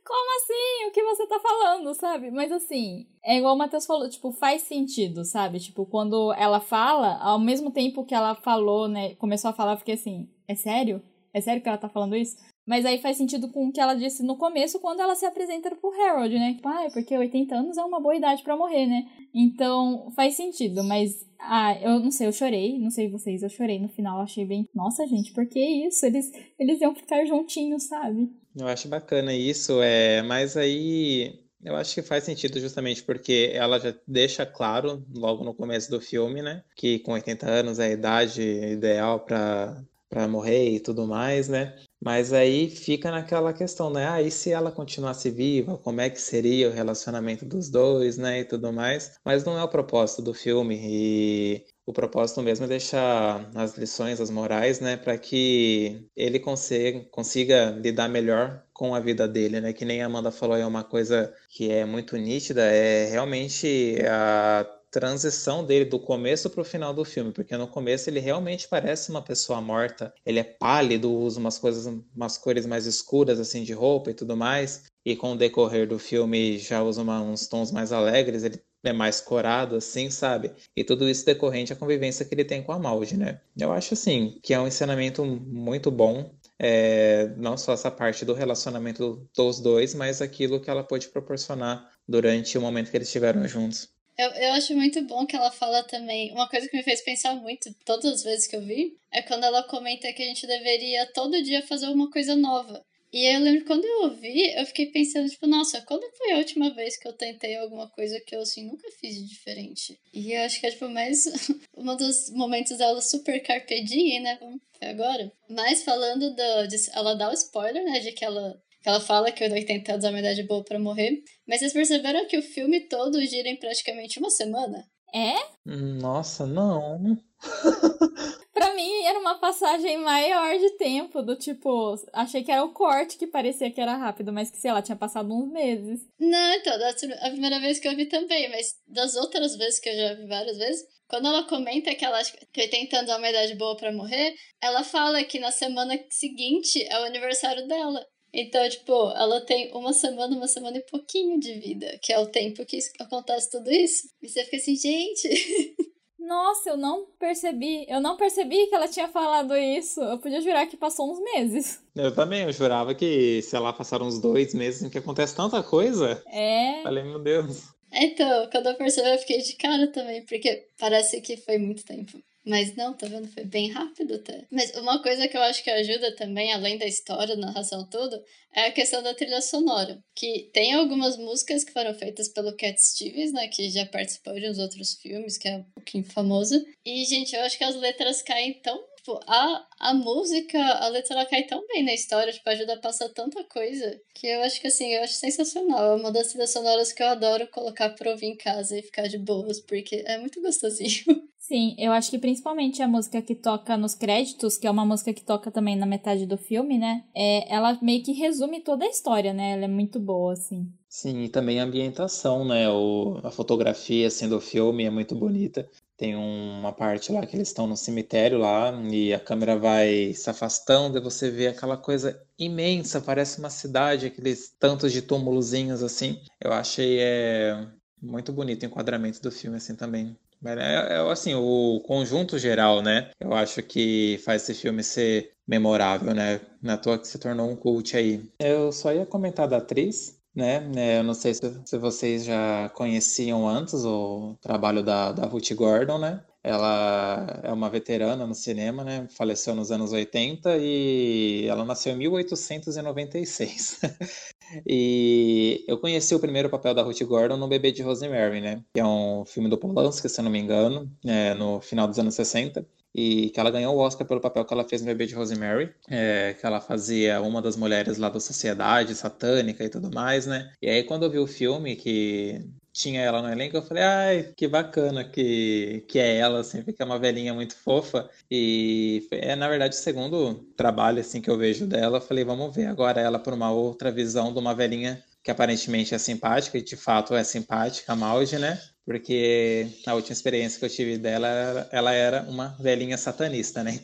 [0.06, 0.88] Como assim?
[0.88, 2.30] O que você tá falando, sabe?
[2.30, 5.60] Mas assim, é igual o Matheus falou, tipo, faz sentido, sabe?
[5.60, 9.78] Tipo, quando ela fala, ao mesmo tempo que ela falou, né, começou a falar, eu
[9.78, 11.02] fiquei assim, é sério?
[11.34, 12.38] É sério que ela tá falando isso?
[12.66, 15.70] Mas aí faz sentido com o que ela disse no começo, quando ela se apresenta
[15.76, 16.54] pro Harold, né?
[16.54, 19.06] Tipo, ah, porque 80 anos é uma boa idade para morrer, né?
[19.34, 21.26] Então, faz sentido, mas...
[21.38, 24.70] Ah, eu não sei, eu chorei, não sei vocês, eu chorei no final, achei bem...
[24.74, 26.06] Nossa, gente, por que isso?
[26.06, 28.32] Eles, eles iam ficar juntinhos, sabe?
[28.56, 30.22] Eu acho bacana isso, é...
[30.22, 31.42] Mas aí...
[31.66, 36.02] Eu acho que faz sentido justamente porque ela já deixa claro, logo no começo do
[36.02, 36.62] filme, né?
[36.76, 39.82] Que com 80 anos é a idade ideal para
[40.14, 41.76] para morrer e tudo mais, né?
[42.04, 44.08] Mas aí fica naquela questão, né?
[44.10, 48.42] Ah, e se ela continuasse viva, como é que seria o relacionamento dos dois, né?
[48.42, 49.18] E tudo mais.
[49.24, 50.78] Mas não é o propósito do filme.
[50.84, 54.98] E o propósito mesmo é deixar as lições, as morais, né?
[54.98, 59.72] Para que ele consiga, consiga lidar melhor com a vida dele, né?
[59.72, 62.64] Que nem a Amanda falou, é uma coisa que é muito nítida.
[62.64, 68.08] É realmente a transição dele do começo para o final do filme, porque no começo
[68.08, 70.14] ele realmente parece uma pessoa morta.
[70.24, 74.38] Ele é pálido, usa umas coisas, umas cores mais escuras assim de roupa e tudo
[74.38, 74.84] mais.
[75.04, 78.94] E com o decorrer do filme já usa uma, uns tons mais alegres, ele é
[78.94, 80.52] mais corado assim, sabe?
[80.76, 83.42] E tudo isso decorrente à convivência que ele tem com a Maldi, né?
[83.58, 86.32] Eu acho assim que é um ensinamento muito bom.
[86.60, 91.92] É, não só essa parte do relacionamento dos dois, mas aquilo que ela pôde proporcionar
[92.08, 93.93] durante o momento que eles estiveram juntos.
[94.18, 96.32] Eu, eu acho muito bom que ela fala também.
[96.32, 99.44] Uma coisa que me fez pensar muito, todas as vezes que eu vi, é quando
[99.44, 102.84] ela comenta que a gente deveria todo dia fazer uma coisa nova.
[103.14, 106.72] E eu lembro quando eu ouvi, eu fiquei pensando, tipo, nossa, quando foi a última
[106.72, 110.00] vez que eu tentei alguma coisa que eu, assim, nunca fiz de diferente?
[110.12, 111.26] E eu acho que é, tipo, mais
[111.78, 114.38] um dos momentos dela super carpedinha, né?
[114.42, 115.32] Vamos ver agora.
[115.48, 116.68] Mas falando do...
[116.68, 118.00] De, ela dá o spoiler, né?
[118.00, 121.24] De que ela ela fala que o 80 anos é uma idade boa para morrer.
[121.48, 124.86] Mas vocês perceberam que o filme todo gira em praticamente uma semana?
[125.14, 125.36] É?
[125.66, 127.18] Nossa, não.
[128.52, 133.18] pra mim era uma passagem maior de tempo, do tipo, achei que era o corte
[133.18, 136.02] que parecia que era rápido, mas que, sei lá, tinha passado uns meses.
[136.20, 139.90] Não, então, da a primeira vez que eu vi também, mas das outras vezes que
[139.90, 142.20] eu já vi várias vezes, quando ela comenta que ela
[142.52, 146.82] que 80 anos é uma idade boa para morrer, ela fala que na semana seguinte
[146.90, 148.04] é o aniversário dela.
[148.34, 152.26] Então, tipo, ela tem uma semana, uma semana e pouquinho de vida, que é o
[152.26, 154.08] tempo que acontece tudo isso.
[154.22, 155.30] E você fica assim, gente.
[156.18, 157.86] Nossa, eu não percebi.
[157.88, 160.02] Eu não percebi que ela tinha falado isso.
[160.02, 161.84] Eu podia jurar que passou uns meses.
[161.96, 165.62] Eu também, eu jurava que, sei lá, passaram uns dois meses em que acontece tanta
[165.62, 166.24] coisa.
[166.28, 166.82] É.
[166.82, 167.74] Falei, meu Deus.
[167.92, 172.18] Então, quando eu percebi, eu fiquei de cara também, porque parece que foi muito tempo.
[172.46, 173.28] Mas não, tá vendo?
[173.28, 174.46] Foi bem rápido até.
[174.52, 178.22] Mas uma coisa que eu acho que ajuda também, além da história, narração, tudo,
[178.54, 180.04] é a questão da trilha sonora.
[180.16, 183.48] Que tem algumas músicas que foram feitas pelo Cat Stevens, né?
[183.48, 186.62] Que já participou de uns outros filmes, que é um pouquinho famoso.
[186.86, 191.16] E, gente, eu acho que as letras caem tão Tipo, a, a música, a letra
[191.16, 194.62] ela cai tão bem na história, tipo, ajuda a passar tanta coisa, que eu acho
[194.62, 195.92] que assim, eu acho sensacional.
[195.92, 199.10] É uma das trilhas sonoras que eu adoro colocar pra ouvir em casa e ficar
[199.10, 201.04] de boas, porque é muito gostosinho.
[201.38, 205.14] Sim, eu acho que principalmente a música que toca nos créditos, que é uma música
[205.14, 207.04] que toca também na metade do filme, né?
[207.14, 209.52] É, ela meio que resume toda a história, né?
[209.52, 210.66] Ela é muito boa, assim.
[210.88, 212.70] Sim, e também a ambientação, né?
[212.70, 215.70] O, a fotografia assim, do filme é muito bonita.
[215.98, 220.30] Tem uma parte lá que eles estão no cemitério lá e a câmera vai se
[220.30, 226.20] afastando e você vê aquela coisa imensa, parece uma cidade, aqueles tantos de túmulozinhos assim.
[226.42, 227.68] Eu achei é,
[228.02, 230.18] muito bonito o enquadramento do filme assim também.
[230.46, 233.10] É, é, assim, o conjunto geral, né?
[233.20, 236.42] Eu acho que faz esse filme ser memorável, né?
[236.62, 238.22] Na toa que se tornou um cult aí.
[238.40, 240.70] Eu só ia comentar da atriz, né?
[240.76, 245.98] É, eu não sei se, vocês já conheciam antes o trabalho da, da Ruth Gordon,
[246.00, 246.24] né?
[246.44, 249.08] Ela é uma veterana no cinema, né?
[249.12, 253.80] Faleceu nos anos 80 e ela nasceu em 1896.
[254.68, 258.64] e eu conheci o primeiro papel da Ruth Gordon no Bebê de Rosemary, né?
[258.74, 261.98] Que é um filme do Polanski, se eu não me engano, é, no final dos
[262.00, 265.06] anos 60 e que ela ganhou o Oscar pelo papel que ela fez no Bebê
[265.06, 269.92] de Rosemary, é, que ela fazia uma das mulheres lá da sociedade satânica e tudo
[269.92, 270.52] mais, né?
[270.62, 272.42] E aí quando eu vi o filme que
[272.74, 276.82] tinha ela no elenco, eu falei, ai, que bacana que, que é ela, assim, porque
[276.82, 278.10] é uma velhinha muito fofa.
[278.30, 281.98] E é, na verdade, o segundo trabalho, assim, que eu vejo dela.
[281.98, 285.96] Eu falei, vamos ver agora ela por uma outra visão de uma velhinha que aparentemente
[285.96, 288.60] é simpática, e de fato é simpática, a né?
[288.86, 293.80] Porque a última experiência que eu tive dela, ela era uma velhinha satanista, né?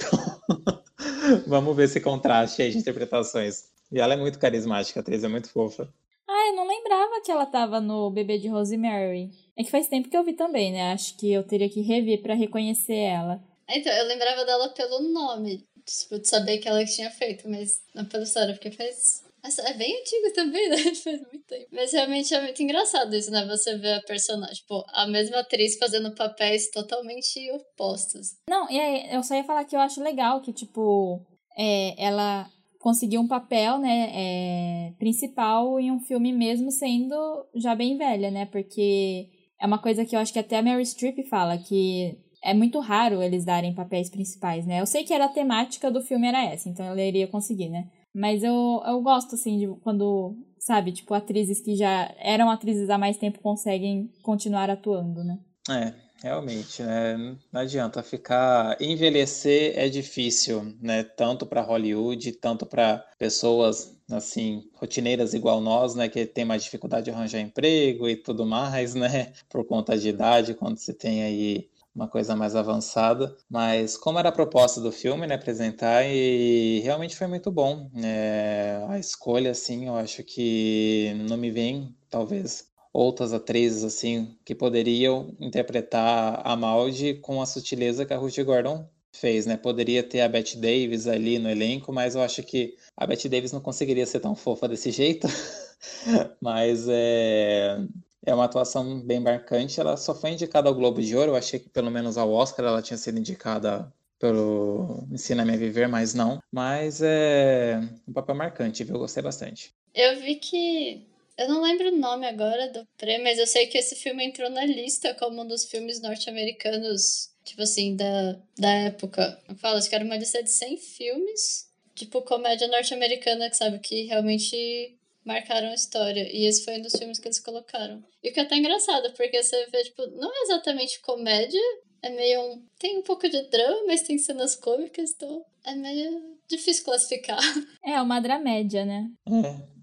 [1.30, 3.66] Então, vamos ver esse contraste aí de interpretações.
[3.92, 5.88] E ela é muito carismática, a atriz é muito fofa.
[6.28, 9.32] Ah, eu não lembrava que ela tava no Bebê de Rosemary.
[9.58, 10.92] É que faz tempo que eu vi também, né?
[10.92, 13.42] Acho que eu teria que rever para reconhecer ela.
[13.68, 18.06] Então, eu lembrava dela pelo nome, tipo, de saber que ela tinha feito, mas não
[18.06, 19.24] pela história, porque faz.
[19.44, 20.78] Nossa, é bem antigo também, né?
[20.96, 21.68] Faz muito tempo.
[21.72, 23.46] Mas realmente é muito engraçado isso, né?
[23.48, 28.36] Você vê a personagem, tipo, a mesma atriz fazendo papéis totalmente opostos.
[28.50, 31.26] Não, e aí, eu só ia falar que eu acho legal que, tipo,
[31.58, 37.16] é, ela conseguir um papel, né, é, principal em um filme mesmo sendo
[37.56, 38.46] já bem velha, né?
[38.46, 39.30] Porque
[39.60, 42.80] é uma coisa que eu acho que até a Mary Streep fala, que é muito
[42.80, 44.80] raro eles darem papéis principais, né?
[44.80, 47.90] Eu sei que era a temática do filme era essa, então ela iria conseguir, né?
[48.14, 52.98] Mas eu, eu gosto, assim, de quando, sabe, tipo, atrizes que já eram atrizes há
[52.98, 55.40] mais tempo conseguem continuar atuando, né?
[55.70, 57.18] É, Realmente, né?
[57.52, 58.76] Não adianta ficar.
[58.82, 61.04] Envelhecer é difícil, né?
[61.04, 66.10] Tanto para Hollywood, tanto para pessoas assim rotineiras igual nós, né?
[66.10, 69.32] Que tem mais dificuldade de arranjar emprego e tudo mais, né?
[69.48, 74.30] Por conta de idade, quando você tem aí uma coisa mais avançada, mas como era
[74.30, 77.90] a proposta do filme, né, apresentar e realmente foi muito bom.
[78.04, 84.56] É, a escolha, assim, eu acho que não me vem, talvez, outras atrizes assim que
[84.56, 89.58] poderiam interpretar a Maldi com a sutileza que a Ruth Gordon fez, né?
[89.58, 93.52] Poderia ter a Bette Davis ali no elenco, mas eu acho que a Bette Davis
[93.52, 95.28] não conseguiria ser tão fofa desse jeito.
[96.42, 97.78] mas é
[98.26, 99.80] é uma atuação bem marcante.
[99.80, 101.32] Ela só foi indicada ao Globo de Ouro.
[101.32, 105.88] Eu achei que pelo menos ao Oscar ela tinha sido indicada pelo Ensina-me a Viver,
[105.88, 106.42] mas não.
[106.52, 108.96] Mas é um papel marcante, viu?
[108.96, 109.74] Eu gostei bastante.
[109.94, 111.08] Eu vi que
[111.38, 114.50] eu não lembro o nome agora do prêmio, mas eu sei que esse filme entrou
[114.50, 119.42] na lista como um dos filmes norte-americanos, tipo assim, da, da época.
[119.48, 123.80] Eu falo, acho que era uma lista de 100 filmes, tipo comédia norte-americana, que sabe,
[123.80, 126.28] que realmente marcaram a história.
[126.32, 128.04] E esse foi um dos filmes que eles colocaram.
[128.24, 131.62] E o que é até engraçado, porque você vê, tipo, não é exatamente comédia,
[132.02, 132.66] É meio um.
[132.80, 137.38] Tem um pouco de drama, mas tem cenas cômicas, então é meio difícil classificar.
[137.86, 139.10] É uma dramédia, né?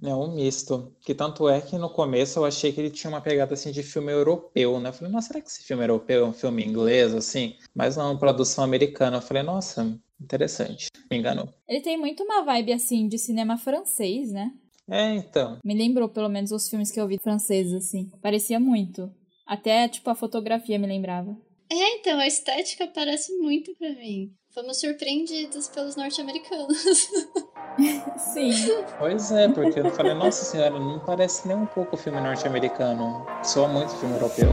[0.02, 0.94] É, é um misto.
[1.04, 3.82] Que tanto é que no começo eu achei que ele tinha uma pegada assim de
[3.82, 4.88] filme europeu, né?
[4.90, 7.56] Eu falei, nossa, será que esse filme europeu é um filme inglês, assim?
[7.74, 9.16] Mas não, produção americana.
[9.18, 10.86] Eu falei, nossa, interessante.
[11.10, 11.48] Me enganou.
[11.68, 14.52] Ele tem muito uma vibe assim de cinema francês, né?
[14.88, 15.58] É, então.
[15.64, 18.10] Me lembrou, pelo menos, os filmes que eu vi franceses, assim.
[18.22, 19.10] Parecia muito.
[19.46, 21.36] Até, tipo, a fotografia me lembrava.
[21.70, 24.30] É, então, a estética parece muito pra mim.
[24.54, 26.78] Fomos surpreendidos pelos norte-americanos.
[28.16, 28.50] Sim.
[28.98, 33.26] Pois é, porque eu falei, nossa senhora, não parece nem um pouco filme norte-americano.
[33.42, 34.48] Soa muito filme europeu.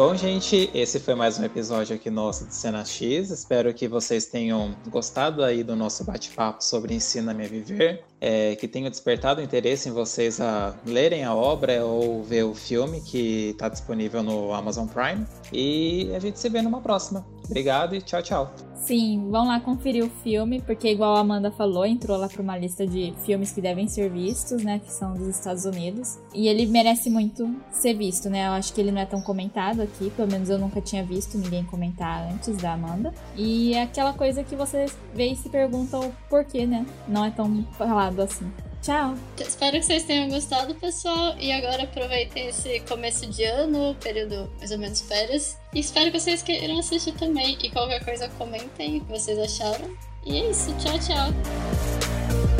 [0.00, 3.28] Bom, gente, esse foi mais um episódio aqui nosso de Cena X.
[3.28, 8.68] Espero que vocês tenham gostado aí do nosso bate-papo sobre Ensina-me a Viver, é, que
[8.68, 13.68] tenha despertado interesse em vocês a lerem a obra ou ver o filme que está
[13.68, 15.26] disponível no Amazon Prime.
[15.52, 17.24] E a gente se vê numa próxima.
[17.44, 18.54] Obrigado e tchau, tchau.
[18.76, 22.56] Sim, vão lá conferir o filme, porque igual a Amanda falou, entrou lá para uma
[22.56, 26.18] lista de filmes que devem ser vistos, né, que são dos Estados Unidos.
[26.34, 28.46] E ele merece muito ser visto, né?
[28.46, 31.36] Eu acho que ele não é tão comentado aqui, pelo menos eu nunca tinha visto
[31.36, 33.12] ninguém comentar antes da Amanda.
[33.36, 36.86] E é aquela coisa que você vê e se pergunta o porquê, né?
[37.06, 38.50] Não é tão falado assim.
[38.82, 39.14] Tchau!
[39.38, 41.36] Espero que vocês tenham gostado, pessoal.
[41.38, 45.58] E agora aproveitem esse começo de ano, período mais ou menos férias.
[45.74, 47.58] E espero que vocês queiram assistir também.
[47.62, 49.90] E qualquer coisa, comentem o que vocês acharam.
[50.24, 50.74] E é isso.
[50.78, 52.59] Tchau, tchau!